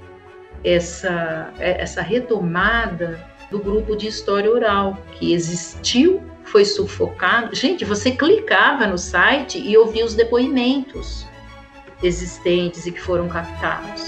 essa, 0.65 1.53
essa 1.59 2.03
retomada 2.03 3.25
do 3.51 3.59
grupo 3.59 3.97
de 3.97 4.07
história 4.09 4.51
oral, 4.51 4.99
que 5.13 5.33
existiu, 5.33 6.23
foi 6.45 6.65
sufocado. 6.65 7.55
Gente, 7.55 7.85
você 7.85 8.11
clicava 8.11 8.87
no 8.87 8.99
site 8.99 9.59
e 9.59 9.77
ouvia 9.77 10.05
os 10.05 10.15
depoimentos 10.15 11.30
existentes 12.03 12.87
e 12.87 12.93
que 12.93 13.01
foram 13.01 13.29
captados. 13.29 14.05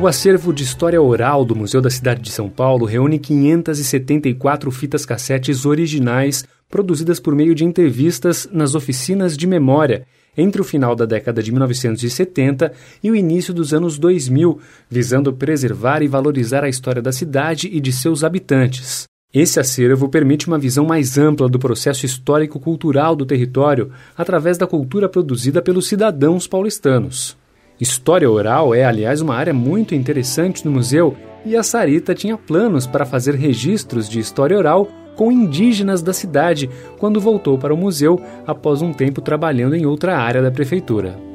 O 0.00 0.06
acervo 0.06 0.52
de 0.52 0.64
história 0.64 1.00
oral 1.00 1.44
do 1.44 1.54
Museu 1.54 1.82
da 1.82 1.90
Cidade 1.90 2.22
de 2.22 2.30
São 2.30 2.48
Paulo 2.48 2.86
reúne 2.86 3.18
574 3.18 4.70
fitas 4.70 5.04
cassetes 5.04 5.66
originais 5.66 6.44
produzidas 6.70 7.20
por 7.20 7.34
meio 7.34 7.54
de 7.54 7.64
entrevistas 7.64 8.48
nas 8.50 8.74
oficinas 8.74 9.36
de 9.36 9.46
memória 9.46 10.06
entre 10.36 10.60
o 10.60 10.64
final 10.64 10.94
da 10.94 11.04
década 11.04 11.42
de 11.42 11.50
1970 11.50 12.72
e 13.02 13.10
o 13.10 13.16
início 13.16 13.52
dos 13.52 13.74
anos 13.74 13.98
2000, 13.98 14.58
visando 14.88 15.32
preservar 15.32 16.02
e 16.02 16.08
valorizar 16.08 16.64
a 16.64 16.68
história 16.68 17.02
da 17.02 17.12
cidade 17.12 17.68
e 17.70 17.80
de 17.80 17.92
seus 17.92 18.24
habitantes. 18.24 19.04
Esse 19.32 19.60
acervo 19.60 20.08
permite 20.08 20.48
uma 20.48 20.58
visão 20.58 20.84
mais 20.84 21.16
ampla 21.16 21.48
do 21.48 21.56
processo 21.56 22.04
histórico-cultural 22.04 23.14
do 23.14 23.24
território 23.24 23.92
através 24.18 24.58
da 24.58 24.66
cultura 24.66 25.08
produzida 25.08 25.62
pelos 25.62 25.86
cidadãos 25.86 26.48
paulistanos. 26.48 27.36
História 27.80 28.28
oral 28.28 28.74
é, 28.74 28.84
aliás, 28.84 29.20
uma 29.20 29.36
área 29.36 29.54
muito 29.54 29.94
interessante 29.94 30.64
no 30.64 30.72
museu 30.72 31.16
e 31.46 31.56
a 31.56 31.62
Sarita 31.62 32.12
tinha 32.12 32.36
planos 32.36 32.88
para 32.88 33.06
fazer 33.06 33.36
registros 33.36 34.08
de 34.08 34.18
história 34.18 34.58
oral 34.58 34.88
com 35.14 35.30
indígenas 35.30 36.02
da 36.02 36.12
cidade 36.12 36.68
quando 36.98 37.20
voltou 37.20 37.56
para 37.56 37.72
o 37.72 37.76
museu 37.76 38.20
após 38.44 38.82
um 38.82 38.92
tempo 38.92 39.20
trabalhando 39.20 39.76
em 39.76 39.86
outra 39.86 40.18
área 40.18 40.42
da 40.42 40.50
prefeitura. 40.50 41.29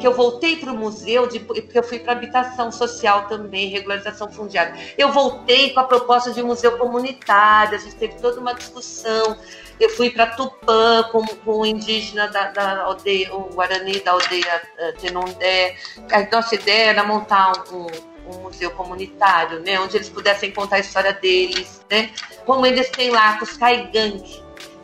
Que 0.00 0.06
eu 0.06 0.12
voltei 0.12 0.56
para 0.56 0.72
o 0.72 0.76
museu, 0.76 1.26
de, 1.26 1.40
porque 1.40 1.78
eu 1.78 1.82
fui 1.82 1.98
para 1.98 2.12
habitação 2.12 2.70
social 2.70 3.26
também, 3.26 3.68
regularização 3.68 4.30
fundiária. 4.30 4.74
Eu 4.96 5.12
voltei 5.12 5.72
com 5.72 5.80
a 5.80 5.84
proposta 5.84 6.32
de 6.32 6.42
museu 6.42 6.76
comunitário, 6.78 7.76
a 7.76 7.80
gente 7.80 7.96
teve 7.96 8.14
toda 8.14 8.40
uma 8.40 8.54
discussão. 8.54 9.36
Eu 9.78 9.90
fui 9.90 10.10
para 10.10 10.26
Tupã 10.28 11.08
com, 11.12 11.24
com 11.26 11.60
o 11.60 11.66
indígena 11.66 12.28
da, 12.28 12.50
da, 12.50 12.82
aldeia, 12.82 13.34
o 13.34 13.50
Guarani 13.54 14.00
da 14.00 14.12
aldeia 14.12 14.62
Tenondé. 15.00 15.76
A 16.10 16.34
nossa 16.34 16.54
ideia 16.54 16.90
era 16.90 17.04
montar 17.04 17.52
um, 17.72 17.86
um 18.28 18.42
museu 18.42 18.70
comunitário, 18.72 19.60
né, 19.60 19.78
onde 19.80 19.96
eles 19.96 20.08
pudessem 20.08 20.50
contar 20.50 20.76
a 20.76 20.80
história 20.80 21.12
deles, 21.12 21.84
né, 21.90 22.10
como 22.44 22.66
eles 22.66 22.90
têm 22.90 23.10
lá 23.10 23.38
com 23.38 23.44
os 23.44 23.56
Caigang, 23.56 24.22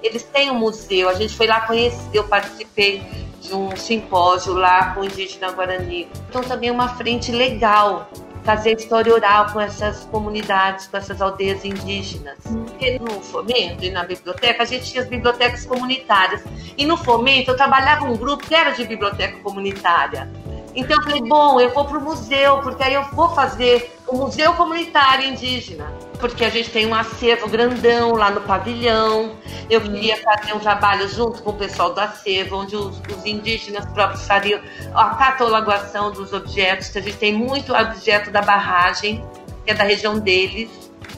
eles 0.02 0.22
têm 0.24 0.50
um 0.50 0.54
museu, 0.54 1.08
a 1.08 1.14
gente 1.14 1.34
foi 1.34 1.46
lá 1.46 1.62
conhecer, 1.62 2.08
eu 2.12 2.24
participei 2.28 3.02
de 3.42 3.54
um 3.54 3.76
simpósio 3.76 4.54
lá 4.54 4.94
com 4.94 5.00
o 5.00 5.04
indígena 5.04 5.50
Guarani. 5.50 6.08
Então 6.28 6.42
também 6.42 6.68
é 6.68 6.72
uma 6.72 6.88
frente 6.88 7.32
legal 7.32 8.08
fazer 8.44 8.76
história 8.76 9.12
oral 9.12 9.52
com 9.52 9.60
essas 9.60 10.04
comunidades, 10.04 10.86
com 10.86 10.96
essas 10.96 11.20
aldeias 11.20 11.64
indígenas. 11.64 12.38
Porque 12.44 12.98
no 12.98 13.20
fomento 13.20 13.84
e 13.84 13.90
na 13.90 14.04
biblioteca, 14.04 14.62
a 14.62 14.66
gente 14.66 14.90
tinha 14.90 15.02
as 15.02 15.08
bibliotecas 15.08 15.64
comunitárias. 15.66 16.42
E 16.76 16.86
no 16.86 16.96
fomento, 16.96 17.50
eu 17.50 17.56
trabalhava 17.56 18.04
um 18.04 18.16
grupo 18.16 18.46
que 18.46 18.54
era 18.54 18.70
de 18.70 18.84
biblioteca 18.84 19.38
comunitária. 19.40 20.30
Então 20.74 20.96
eu 20.96 21.02
falei, 21.02 21.22
bom, 21.22 21.60
eu 21.60 21.70
vou 21.70 21.84
para 21.84 21.98
o 21.98 22.00
museu, 22.00 22.58
porque 22.58 22.82
aí 22.82 22.94
eu 22.94 23.04
vou 23.12 23.28
fazer 23.34 23.92
o 24.12 24.16
Museu 24.18 24.52
Comunitário 24.52 25.26
Indígena, 25.26 25.90
porque 26.20 26.44
a 26.44 26.50
gente 26.50 26.68
tem 26.68 26.84
um 26.84 26.94
acervo 26.94 27.48
grandão 27.48 28.12
lá 28.12 28.30
no 28.30 28.42
pavilhão. 28.42 29.38
Eu 29.70 29.80
queria 29.80 30.18
fazer 30.18 30.52
um 30.52 30.58
trabalho 30.58 31.08
junto 31.08 31.42
com 31.42 31.48
o 31.48 31.54
pessoal 31.54 31.94
do 31.94 32.00
acervo, 32.00 32.56
onde 32.56 32.76
os, 32.76 33.00
os 33.00 33.24
indígenas 33.24 33.86
próprios 33.86 34.26
fariam 34.26 34.60
a 34.94 35.14
catalogação 35.14 36.12
dos 36.12 36.34
objetos, 36.34 36.88
que 36.88 36.98
a 36.98 37.00
gente 37.00 37.16
tem 37.16 37.32
muito 37.32 37.74
objeto 37.74 38.30
da 38.30 38.42
barragem, 38.42 39.24
que 39.64 39.70
é 39.70 39.74
da 39.74 39.84
região 39.84 40.18
deles, 40.18 40.68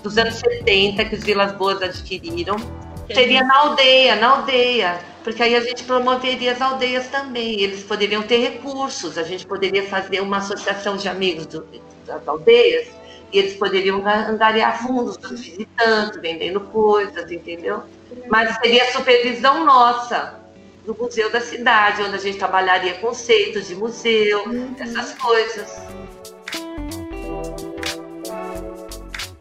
dos 0.00 0.16
anos 0.16 0.36
70, 0.36 1.04
que 1.06 1.16
os 1.16 1.24
Vilas 1.24 1.50
Boas 1.50 1.82
adquiriram. 1.82 2.54
Seria 3.12 3.42
na 3.42 3.58
aldeia, 3.58 4.14
na 4.14 4.28
aldeia 4.28 5.00
porque 5.24 5.42
aí 5.42 5.56
a 5.56 5.60
gente 5.60 5.84
promoveria 5.84 6.52
as 6.52 6.60
aldeias 6.60 7.08
também, 7.08 7.58
eles 7.58 7.82
poderiam 7.82 8.22
ter 8.22 8.36
recursos, 8.36 9.16
a 9.16 9.22
gente 9.22 9.46
poderia 9.46 9.82
fazer 9.84 10.20
uma 10.20 10.36
associação 10.36 10.98
de 10.98 11.08
amigos 11.08 11.46
do, 11.46 11.66
das 12.06 12.26
aldeias 12.26 12.86
e 13.32 13.38
eles 13.38 13.54
poderiam 13.54 14.00
angariar 14.06 14.80
fundos 14.80 15.16
dos 15.16 15.40
visitantes, 15.40 16.20
vendendo 16.20 16.60
coisas, 16.60 17.30
entendeu? 17.32 17.82
Mas 18.30 18.56
seria 18.58 18.92
supervisão 18.92 19.64
nossa, 19.64 20.40
do 20.86 20.94
museu 20.94 21.30
da 21.32 21.40
cidade, 21.40 22.02
onde 22.02 22.14
a 22.14 22.18
gente 22.18 22.38
trabalharia 22.38 22.94
conceitos 22.94 23.66
de 23.66 23.74
museu, 23.74 24.44
essas 24.78 25.14
coisas. 25.14 25.82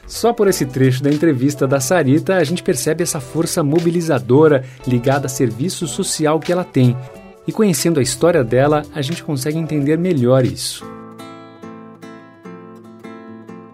Só 0.07 0.31
por 0.31 0.47
esse 0.47 0.65
trecho 0.65 1.03
da 1.03 1.11
entrevista 1.11 1.67
da 1.67 1.79
Sarita, 1.79 2.37
a 2.37 2.43
gente 2.43 2.63
percebe 2.63 3.03
essa 3.03 3.19
força 3.19 3.61
mobilizadora 3.61 4.63
ligada 4.87 5.25
a 5.25 5.29
serviço 5.29 5.85
social 5.85 6.39
que 6.39 6.51
ela 6.51 6.63
tem. 6.63 6.97
E 7.45 7.51
conhecendo 7.51 7.99
a 7.99 8.03
história 8.03 8.43
dela, 8.43 8.83
a 8.95 9.01
gente 9.01 9.23
consegue 9.23 9.57
entender 9.57 9.97
melhor 9.97 10.45
isso. 10.45 10.92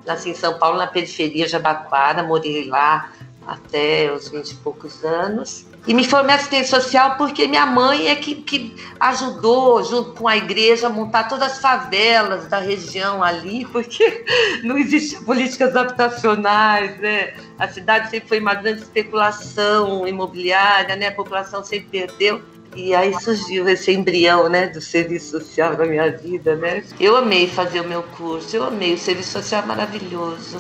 Nasci 0.10 0.32
em 0.32 0.36
São 0.36 0.58
Paulo, 0.58 0.78
na 0.78 0.88
periferia 0.88 1.46
de 1.46 1.56
Abaquara, 1.56 2.24
morei 2.24 2.66
lá 2.66 3.12
até 3.46 4.12
os 4.12 4.30
20 4.30 4.52
e 4.52 4.56
poucos 4.56 5.04
anos. 5.04 5.66
E 5.88 5.94
me 5.94 6.04
formei 6.04 6.36
assistente 6.36 6.68
social 6.68 7.16
porque 7.16 7.48
minha 7.48 7.66
mãe 7.66 8.08
é 8.08 8.16
que, 8.16 8.36
que 8.36 8.76
ajudou, 9.00 9.84
junto 9.84 10.12
com 10.14 10.28
a 10.28 10.36
igreja, 10.36 10.88
a 10.88 10.90
montar 10.90 11.24
todas 11.28 11.54
as 11.54 11.60
favelas 11.60 12.48
da 12.48 12.60
região 12.60 13.24
ali, 13.24 13.66
porque 13.72 14.26
não 14.64 14.78
existiam 14.78 15.24
políticas 15.24 15.76
habitacionais, 15.76 17.00
né? 17.00 17.34
A 17.58 17.68
cidade 17.68 18.10
sempre 18.10 18.28
foi 18.28 18.40
uma 18.40 18.56
grande 18.56 18.82
especulação 18.82 20.08
imobiliária, 20.08 20.96
né? 20.96 21.08
A 21.08 21.14
população 21.14 21.64
sempre 21.64 21.88
perdeu. 21.90 22.42
E 22.76 22.94
aí 22.94 23.14
surgiu 23.20 23.68
esse 23.68 23.92
embrião, 23.92 24.48
né, 24.48 24.68
do 24.68 24.80
serviço 24.80 25.40
social 25.40 25.78
na 25.78 25.86
minha 25.86 26.12
vida, 26.12 26.56
né? 26.56 26.84
Eu 27.00 27.16
amei 27.16 27.48
fazer 27.48 27.82
o 27.82 27.88
meu 27.88 28.04
curso, 28.04 28.56
eu 28.56 28.64
amei 28.64 28.94
o 28.94 28.98
serviço 28.98 29.32
social 29.32 29.66
maravilhoso 29.66 30.60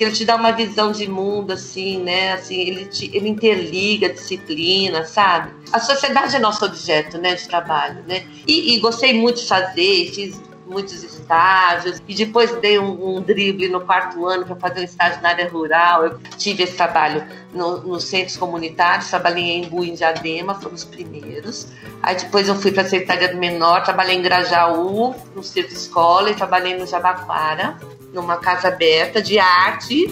que 0.00 0.04
ele 0.04 0.12
te 0.12 0.24
dá 0.24 0.34
uma 0.34 0.52
visão 0.52 0.92
de 0.92 1.06
mundo, 1.06 1.52
assim, 1.52 2.02
né? 2.02 2.32
Assim, 2.32 2.58
ele, 2.58 2.86
te, 2.86 3.14
ele 3.14 3.28
interliga 3.28 4.08
disciplina, 4.08 5.04
sabe? 5.04 5.52
A 5.70 5.78
sociedade 5.78 6.34
é 6.34 6.38
nosso 6.38 6.64
objeto, 6.64 7.18
né, 7.18 7.34
de 7.34 7.46
trabalho, 7.46 8.02
né? 8.08 8.24
E, 8.46 8.74
e 8.74 8.80
gostei 8.80 9.12
muito 9.12 9.42
de 9.42 9.46
fazer, 9.46 10.10
fiz 10.14 10.40
muitos 10.70 11.02
estágios 11.02 12.00
e 12.06 12.14
depois 12.14 12.52
dei 12.60 12.78
um, 12.78 13.16
um 13.16 13.20
drible 13.20 13.68
no 13.68 13.80
quarto 13.80 14.24
ano 14.26 14.46
para 14.46 14.56
fazer 14.56 14.80
um 14.80 14.84
estágio 14.84 15.20
na 15.20 15.30
área 15.30 15.48
rural. 15.48 16.04
Eu 16.04 16.18
tive 16.38 16.62
esse 16.62 16.76
trabalho 16.76 17.24
no, 17.52 17.78
nos 17.78 18.04
centros 18.04 18.36
comunitários, 18.36 19.10
trabalhei 19.10 19.44
em 19.44 19.64
Embu, 19.64 19.84
em 19.84 19.94
Diadema, 19.94 20.54
foram 20.54 20.76
os 20.76 20.84
primeiros. 20.84 21.66
Aí 22.00 22.14
depois 22.16 22.48
eu 22.48 22.54
fui 22.54 22.70
para 22.70 22.82
a 22.82 22.86
Secretaria 22.86 23.28
do 23.28 23.36
Menor, 23.36 23.82
trabalhei 23.82 24.16
em 24.16 24.22
Grajaú, 24.22 25.14
no 25.34 25.42
Centro 25.42 25.72
Escola 25.72 26.30
e 26.30 26.34
trabalhei 26.34 26.78
no 26.78 26.86
Jabaquara 26.86 27.76
numa 28.12 28.36
casa 28.36 28.68
aberta 28.68 29.20
de 29.20 29.38
arte. 29.38 30.06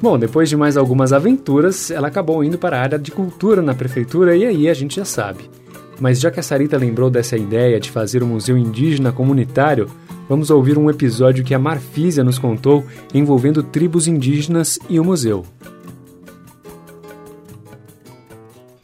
Bom, 0.00 0.16
depois 0.16 0.48
de 0.48 0.56
mais 0.56 0.76
algumas 0.76 1.12
aventuras, 1.12 1.90
ela 1.90 2.06
acabou 2.06 2.44
indo 2.44 2.56
para 2.56 2.78
a 2.78 2.80
área 2.80 2.98
de 2.98 3.10
cultura 3.10 3.60
na 3.60 3.74
prefeitura 3.74 4.36
e 4.36 4.46
aí 4.46 4.68
a 4.68 4.74
gente 4.74 4.96
já 4.96 5.04
sabe. 5.04 5.57
Mas 6.00 6.20
já 6.20 6.30
que 6.30 6.38
a 6.38 6.42
Sarita 6.42 6.76
lembrou 6.76 7.10
dessa 7.10 7.36
ideia 7.36 7.80
de 7.80 7.90
fazer 7.90 8.22
um 8.22 8.28
museu 8.28 8.56
indígena 8.56 9.12
comunitário, 9.12 9.90
vamos 10.28 10.50
ouvir 10.50 10.78
um 10.78 10.88
episódio 10.88 11.44
que 11.44 11.54
a 11.54 11.58
Marfísia 11.58 12.22
nos 12.22 12.38
contou 12.38 12.86
envolvendo 13.12 13.62
tribos 13.62 14.06
indígenas 14.06 14.78
e 14.88 15.00
o 15.00 15.04
museu. 15.04 15.44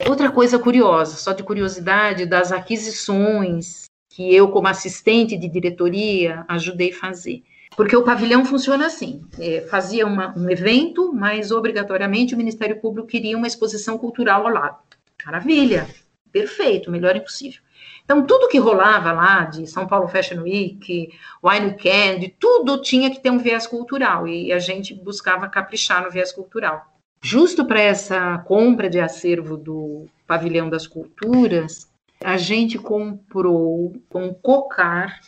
Outra 0.06 0.30
coisa 0.30 0.58
curiosa, 0.58 1.16
só 1.16 1.32
de 1.32 1.42
curiosidade, 1.42 2.26
das 2.26 2.52
aquisições 2.52 3.84
que 4.10 4.34
eu, 4.34 4.48
como 4.48 4.68
assistente 4.68 5.36
de 5.36 5.48
diretoria, 5.48 6.44
ajudei 6.48 6.90
a 6.90 6.96
fazer. 6.96 7.42
Porque 7.76 7.96
o 7.96 8.02
pavilhão 8.02 8.44
funciona 8.44 8.86
assim: 8.86 9.22
é, 9.38 9.62
fazia 9.62 10.06
uma, 10.06 10.36
um 10.36 10.48
evento, 10.50 11.12
mas 11.12 11.50
obrigatoriamente 11.50 12.34
o 12.34 12.36
Ministério 12.36 12.80
Público 12.80 13.08
queria 13.08 13.36
uma 13.36 13.46
exposição 13.46 13.98
cultural 13.98 14.46
ao 14.46 14.52
lado. 14.52 14.76
Maravilha, 15.24 15.88
perfeito, 16.34 16.90
melhor 16.90 17.14
impossível. 17.14 17.62
Então, 18.04 18.26
tudo 18.26 18.48
que 18.48 18.58
rolava 18.58 19.12
lá 19.12 19.44
de 19.44 19.68
São 19.68 19.86
Paulo 19.86 20.08
Fashion 20.08 20.42
Week, 20.42 21.10
Wine 21.42 21.66
Weekend, 21.66 22.34
tudo 22.40 22.82
tinha 22.82 23.08
que 23.08 23.20
ter 23.20 23.30
um 23.30 23.38
viés 23.38 23.68
cultural 23.68 24.26
e 24.26 24.52
a 24.52 24.58
gente 24.58 24.92
buscava 24.92 25.48
caprichar 25.48 26.02
no 26.02 26.10
viés 26.10 26.32
cultural. 26.32 26.92
Justo 27.22 27.64
para 27.64 27.80
essa 27.80 28.38
compra 28.38 28.90
de 28.90 29.00
acervo 29.00 29.56
do 29.56 30.06
Pavilhão 30.26 30.68
das 30.68 30.88
Culturas, 30.88 31.88
a 32.22 32.36
gente 32.36 32.78
comprou 32.78 33.94
um 34.12 34.34
cocar. 34.34 35.20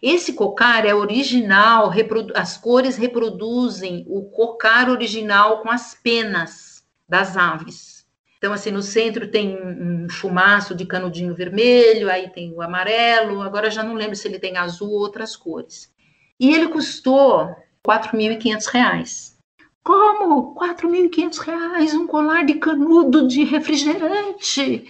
Esse 0.00 0.34
cocar 0.34 0.86
é 0.86 0.94
original, 0.94 1.92
as 2.34 2.56
cores 2.56 2.96
reproduzem 2.96 4.06
o 4.08 4.22
cocar 4.22 4.88
original 4.88 5.62
com 5.62 5.70
as 5.70 5.94
penas 5.94 6.84
das 7.08 7.36
aves. 7.36 7.97
Então, 8.38 8.52
assim, 8.52 8.70
no 8.70 8.82
centro 8.82 9.28
tem 9.28 9.58
um 9.60 10.08
chumaço 10.08 10.74
de 10.74 10.86
canudinho 10.86 11.34
vermelho, 11.34 12.08
aí 12.08 12.30
tem 12.30 12.54
o 12.54 12.62
amarelo, 12.62 13.42
agora 13.42 13.68
já 13.68 13.82
não 13.82 13.94
lembro 13.94 14.14
se 14.14 14.28
ele 14.28 14.38
tem 14.38 14.56
azul 14.56 14.90
ou 14.90 15.00
outras 15.00 15.36
cores. 15.36 15.92
E 16.38 16.54
ele 16.54 16.68
custou 16.68 17.46
R$ 17.46 17.56
4.500. 17.84 19.36
Como? 19.82 20.58
R$ 20.60 20.74
4.500 20.74 21.94
um 21.94 22.06
colar 22.06 22.44
de 22.44 22.54
canudo 22.54 23.26
de 23.26 23.42
refrigerante 23.42 24.86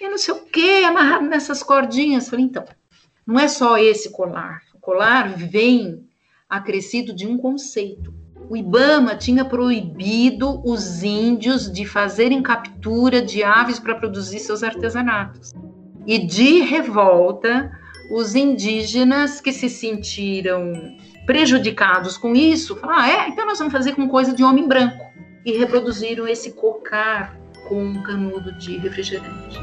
e 0.00 0.08
não 0.08 0.16
sei 0.16 0.34
o 0.34 0.44
que, 0.46 0.84
amarrado 0.84 1.26
nessas 1.26 1.62
cordinhas. 1.62 2.28
Falei, 2.28 2.46
então, 2.46 2.64
não 3.26 3.38
é 3.38 3.46
só 3.46 3.76
esse 3.76 4.10
colar. 4.10 4.62
O 4.74 4.78
colar 4.78 5.36
vem 5.36 6.08
acrescido 6.48 7.14
de 7.14 7.26
um 7.26 7.36
conceito 7.36 8.12
o 8.48 8.56
Ibama 8.56 9.14
tinha 9.14 9.44
proibido 9.44 10.60
os 10.64 11.02
índios 11.02 11.70
de 11.70 11.84
fazerem 11.84 12.42
captura 12.42 13.22
de 13.22 13.42
aves 13.42 13.78
para 13.78 13.94
produzir 13.94 14.38
seus 14.40 14.62
artesanatos. 14.62 15.52
E 16.06 16.18
de 16.18 16.60
revolta, 16.60 17.70
os 18.10 18.34
indígenas 18.34 19.40
que 19.40 19.52
se 19.52 19.68
sentiram 19.68 20.72
prejudicados 21.26 22.16
com 22.16 22.34
isso, 22.34 22.74
falaram: 22.76 23.02
ah, 23.02 23.08
é, 23.08 23.28
então 23.28 23.46
nós 23.46 23.58
vamos 23.58 23.72
fazer 23.72 23.94
com 23.94 24.08
coisa 24.08 24.34
de 24.34 24.42
homem 24.42 24.66
branco. 24.66 25.04
E 25.44 25.52
reproduziram 25.52 26.26
esse 26.26 26.52
cocar 26.52 27.36
com 27.68 27.82
um 27.82 28.02
canudo 28.02 28.52
de 28.58 28.76
refrigerante. 28.78 29.58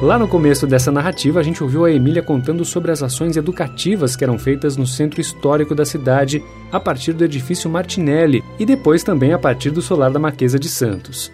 Lá 0.00 0.16
no 0.16 0.28
começo 0.28 0.64
dessa 0.64 0.92
narrativa, 0.92 1.40
a 1.40 1.42
gente 1.42 1.60
ouviu 1.60 1.84
a 1.84 1.90
Emília 1.90 2.22
contando 2.22 2.64
sobre 2.64 2.92
as 2.92 3.02
ações 3.02 3.36
educativas 3.36 4.14
que 4.14 4.22
eram 4.22 4.38
feitas 4.38 4.76
no 4.76 4.86
centro 4.86 5.20
histórico 5.20 5.74
da 5.74 5.84
cidade 5.84 6.40
a 6.70 6.78
partir 6.78 7.12
do 7.12 7.24
edifício 7.24 7.68
Martinelli 7.68 8.44
e 8.60 8.64
depois 8.64 9.02
também 9.02 9.32
a 9.32 9.38
partir 9.40 9.70
do 9.70 9.82
solar 9.82 10.12
da 10.12 10.20
Marquesa 10.20 10.56
de 10.56 10.68
Santos. 10.68 11.32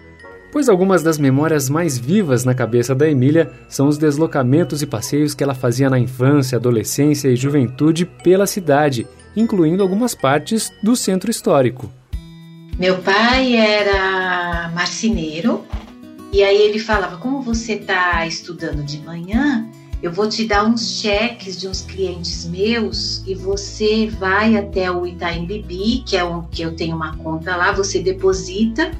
Pois 0.51 0.67
algumas 0.67 1.03
das 1.03 1.19
memórias 1.19 1.69
mais 1.69 1.95
vivas 1.95 2.43
na 2.43 2.55
cabeça 2.55 2.95
da 2.95 3.07
Emília 3.07 3.51
são 3.69 3.87
os 3.87 3.99
deslocamentos 3.99 4.81
e 4.81 4.87
passeios 4.87 5.35
que 5.35 5.43
ela 5.43 5.53
fazia 5.53 5.87
na 5.87 5.99
infância, 5.99 6.57
adolescência 6.57 7.27
e 7.27 7.35
juventude 7.35 8.03
pela 8.03 8.47
cidade, 8.47 9.05
incluindo 9.35 9.83
algumas 9.83 10.15
partes 10.15 10.73
do 10.81 10.95
centro 10.95 11.29
histórico. 11.29 11.91
Meu 12.79 12.97
pai 12.97 13.55
era 13.55 14.71
marceneiro 14.73 15.63
e 16.35 16.43
aí 16.43 16.61
ele 16.63 16.79
falava: 16.79 17.15
como 17.15 17.41
você 17.41 17.75
está 17.75 18.27
estudando 18.27 18.83
de 18.83 18.99
manhã, 18.99 19.65
eu 20.03 20.11
vou 20.11 20.27
te 20.27 20.45
dar 20.45 20.65
uns 20.65 20.99
cheques 20.99 21.57
de 21.57 21.65
uns 21.65 21.81
clientes 21.81 22.43
meus 22.43 23.23
e 23.25 23.33
você 23.33 24.07
vai 24.07 24.57
até 24.57 24.91
o 24.91 25.07
Itaim 25.07 25.45
Bibi, 25.45 26.03
que 26.05 26.17
é 26.17 26.25
um 26.25 26.41
que 26.41 26.61
eu 26.61 26.75
tenho 26.75 26.93
uma 26.93 27.15
conta 27.15 27.55
lá, 27.55 27.71
você 27.71 27.99
deposita 27.99 28.91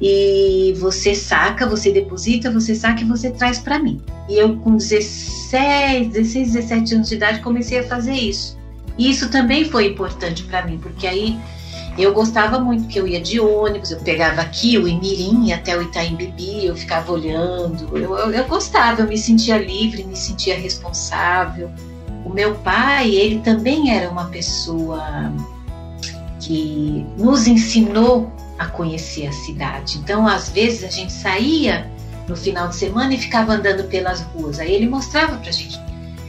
e 0.00 0.72
você 0.78 1.12
saca, 1.12 1.66
você 1.66 1.90
deposita, 1.90 2.52
você 2.52 2.72
saca 2.76 3.02
e 3.02 3.04
você 3.04 3.32
traz 3.32 3.58
para 3.58 3.80
mim. 3.80 4.00
E 4.28 4.38
eu 4.38 4.56
com 4.58 4.76
16, 4.76 6.06
16, 6.06 6.52
17 6.52 6.94
anos 6.94 7.08
de 7.08 7.16
idade 7.16 7.40
comecei 7.40 7.80
a 7.80 7.82
fazer 7.82 8.14
isso. 8.14 8.56
E 8.96 9.10
isso 9.10 9.28
também 9.28 9.64
foi 9.64 9.88
importante 9.88 10.44
para 10.44 10.64
mim, 10.64 10.78
porque 10.78 11.08
aí 11.08 11.36
eu 11.98 12.14
gostava 12.14 12.58
muito 12.58 12.86
que 12.86 12.98
eu 12.98 13.06
ia 13.06 13.20
de 13.20 13.40
ônibus, 13.40 13.90
eu 13.90 13.98
pegava 13.98 14.40
aqui 14.40 14.78
o 14.78 14.86
Imirim 14.86 15.52
até 15.52 15.76
o 15.76 15.82
Itaim 15.82 16.14
Bibi, 16.14 16.66
eu 16.66 16.76
ficava 16.76 17.12
olhando. 17.12 17.96
Eu, 17.96 18.16
eu, 18.16 18.30
eu 18.30 18.44
gostava, 18.46 19.02
eu 19.02 19.08
me 19.08 19.18
sentia 19.18 19.58
livre, 19.58 20.04
me 20.04 20.16
sentia 20.16 20.58
responsável. 20.58 21.70
O 22.24 22.30
meu 22.30 22.54
pai, 22.56 23.10
ele 23.10 23.40
também 23.40 23.94
era 23.94 24.08
uma 24.10 24.26
pessoa 24.26 25.32
que 26.38 27.04
nos 27.18 27.46
ensinou 27.46 28.32
a 28.58 28.66
conhecer 28.66 29.26
a 29.26 29.32
cidade. 29.32 29.98
Então, 29.98 30.26
às 30.26 30.48
vezes, 30.48 30.84
a 30.84 30.90
gente 30.90 31.12
saía 31.12 31.90
no 32.28 32.36
final 32.36 32.68
de 32.68 32.76
semana 32.76 33.14
e 33.14 33.18
ficava 33.18 33.54
andando 33.54 33.84
pelas 33.88 34.20
ruas. 34.20 34.58
Aí 34.58 34.72
ele 34.72 34.88
mostrava 34.88 35.36
pra 35.38 35.50
gente: 35.50 35.78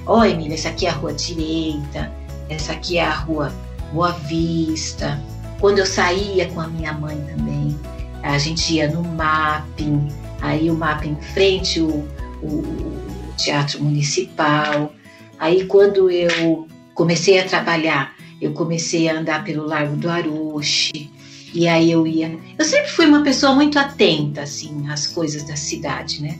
Ó, 0.06 0.19
oh, 0.19 0.26
Emília, 0.26 0.56
essa 0.56 0.69
aqui 0.69 0.86
é 0.86 0.89
a 0.89 0.93
rua 0.93 1.13
direita, 1.13 2.12
essa 2.50 2.74
aqui 2.74 2.97
é 2.97 3.06
a 3.06 3.13
rua 3.13 3.54
Boa 3.93 4.12
Vista, 4.12 5.21
quando 5.62 5.78
eu 5.78 5.86
saía 5.86 6.47
com 6.47 6.60
a 6.60 6.67
minha 6.67 6.91
mãe 6.91 7.15
também, 7.30 7.80
a 8.24 8.38
gente 8.39 8.74
ia 8.74 8.89
no 8.89 9.04
mapping, 9.04 10.08
aí 10.41 10.69
o 10.71 10.76
mapping 10.76 11.12
em 11.12 11.21
frente 11.34 11.80
o, 11.80 12.08
o 12.41 13.34
teatro 13.38 13.82
municipal. 13.82 14.91
Aí 15.39 15.65
quando 15.65 16.10
eu 16.10 16.67
comecei 16.95 17.39
a 17.39 17.45
trabalhar, 17.45 18.15
eu 18.41 18.52
comecei 18.54 19.08
a 19.08 19.19
andar 19.19 19.43
pelo 19.43 19.65
Largo 19.67 19.95
do 19.95 20.10
Aroche, 20.10 21.12
e 21.54 21.67
aí 21.67 21.91
eu 21.91 22.08
ia. 22.08 22.36
Eu 22.58 22.65
sempre 22.65 22.89
fui 22.89 23.06
uma 23.06 23.24
pessoa 23.24 23.54
muito 23.54 23.78
atenta, 23.78 24.41
assim, 24.41 24.89
às 24.89 25.06
coisas 25.06 25.43
da 25.43 25.56
cidade, 25.56 26.24
né? 26.24 26.39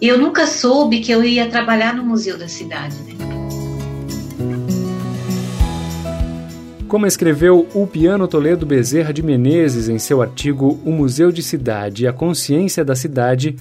E 0.00 0.06
eu 0.06 0.18
nunca 0.18 0.46
soube 0.46 1.00
que 1.00 1.10
eu 1.10 1.24
ia 1.24 1.48
trabalhar 1.48 1.94
no 1.94 2.04
Museu 2.04 2.38
da 2.38 2.48
Cidade, 2.48 2.96
né? 2.96 3.31
Como 6.92 7.06
escreveu 7.06 7.66
o 7.72 7.86
Piano 7.86 8.28
Toledo 8.28 8.66
Bezerra 8.66 9.14
de 9.14 9.22
Menezes 9.22 9.88
em 9.88 9.98
seu 9.98 10.20
artigo 10.20 10.78
O 10.84 10.92
Museu 10.92 11.32
de 11.32 11.42
Cidade 11.42 12.04
e 12.04 12.06
a 12.06 12.12
Consciência 12.12 12.84
da 12.84 12.94
Cidade, 12.94 13.56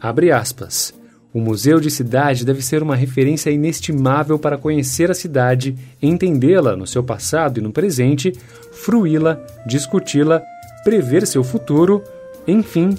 abre 0.00 0.30
aspas. 0.30 0.94
O 1.32 1.40
Museu 1.40 1.80
de 1.80 1.90
Cidade 1.90 2.44
deve 2.44 2.62
ser 2.62 2.80
uma 2.80 2.94
referência 2.94 3.50
inestimável 3.50 4.38
para 4.38 4.56
conhecer 4.56 5.10
a 5.10 5.14
cidade, 5.14 5.76
entendê-la 6.00 6.76
no 6.76 6.86
seu 6.86 7.02
passado 7.02 7.58
e 7.58 7.60
no 7.60 7.72
presente, 7.72 8.32
fruí-la, 8.70 9.44
discuti-la, 9.66 10.40
prever 10.84 11.26
seu 11.26 11.42
futuro, 11.42 12.04
enfim, 12.46 12.94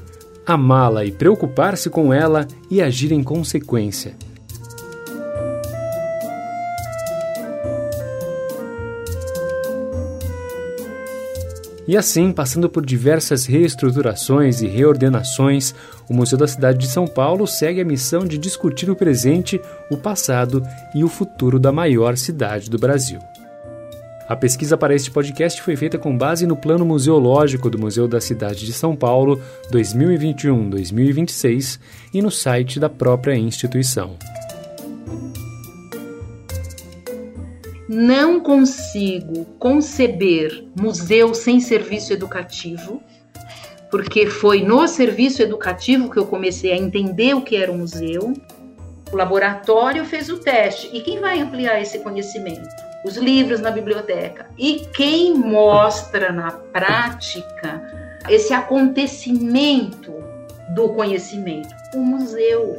amá-la 0.46 1.06
e 1.06 1.14
preocupar-se 1.14 1.90
com 1.90 2.14
ela 2.14 2.46
e 2.70 2.82
agir 2.82 3.14
em 3.14 3.24
consequência. 3.24 4.18
E 11.88 11.96
assim, 11.96 12.32
passando 12.32 12.68
por 12.68 12.84
diversas 12.84 13.46
reestruturações 13.46 14.62
e 14.62 14.68
reordenações, 14.68 15.76
o 16.10 16.14
Museu 16.14 16.38
da 16.38 16.48
Cidade 16.48 16.80
de 16.80 16.88
São 16.88 17.06
Paulo 17.06 17.46
segue 17.46 17.82
a 17.82 17.86
missão 17.86 18.26
de 18.26 18.40
discutir 18.40 18.90
o 18.90 18.96
presente, 18.96 19.62
o 19.92 19.98
passado 19.98 20.64
e 20.96 21.04
o 21.04 21.08
futuro 21.08 21.60
da 21.60 21.72
maior 21.72 22.18
cidade 22.18 22.70
do 22.70 22.80
Brasil. 22.80 23.20
A 24.28 24.36
pesquisa 24.36 24.76
para 24.76 24.96
este 24.96 25.12
podcast 25.12 25.62
foi 25.62 25.76
feita 25.76 26.00
com 26.00 26.18
base 26.18 26.48
no 26.48 26.56
Plano 26.56 26.84
Museológico 26.84 27.70
do 27.70 27.78
Museu 27.78 28.08
da 28.08 28.20
Cidade 28.20 28.66
de 28.66 28.74
São 28.74 28.96
Paulo 28.96 29.40
2021-2026 29.72 31.80
e 32.12 32.24
no 32.24 32.32
site 32.32 32.80
da 32.80 32.90
própria 32.90 33.36
instituição. 33.36 34.18
Não 37.98 38.42
consigo 38.42 39.46
conceber 39.58 40.66
museu 40.78 41.34
sem 41.34 41.62
serviço 41.62 42.12
educativo, 42.12 43.02
porque 43.90 44.28
foi 44.28 44.62
no 44.62 44.86
serviço 44.86 45.42
educativo 45.42 46.12
que 46.12 46.18
eu 46.18 46.26
comecei 46.26 46.74
a 46.74 46.76
entender 46.76 47.34
o 47.34 47.42
que 47.42 47.56
era 47.56 47.72
um 47.72 47.78
museu. 47.78 48.34
O 49.14 49.16
laboratório 49.16 50.04
fez 50.04 50.30
o 50.30 50.40
teste. 50.40 50.90
E 50.92 51.00
quem 51.00 51.22
vai 51.22 51.40
ampliar 51.40 51.82
esse 51.82 52.00
conhecimento? 52.00 52.68
Os 53.06 53.16
livros 53.16 53.62
na 53.62 53.72
biblioteca. 53.72 54.48
E 54.58 54.86
quem 54.94 55.34
mostra 55.34 56.34
na 56.34 56.52
prática 56.52 57.82
esse 58.28 58.54
acontecimento 58.54 60.12
do 60.76 60.90
conhecimento? 60.90 61.74
O 61.94 62.00
museu 62.00 62.76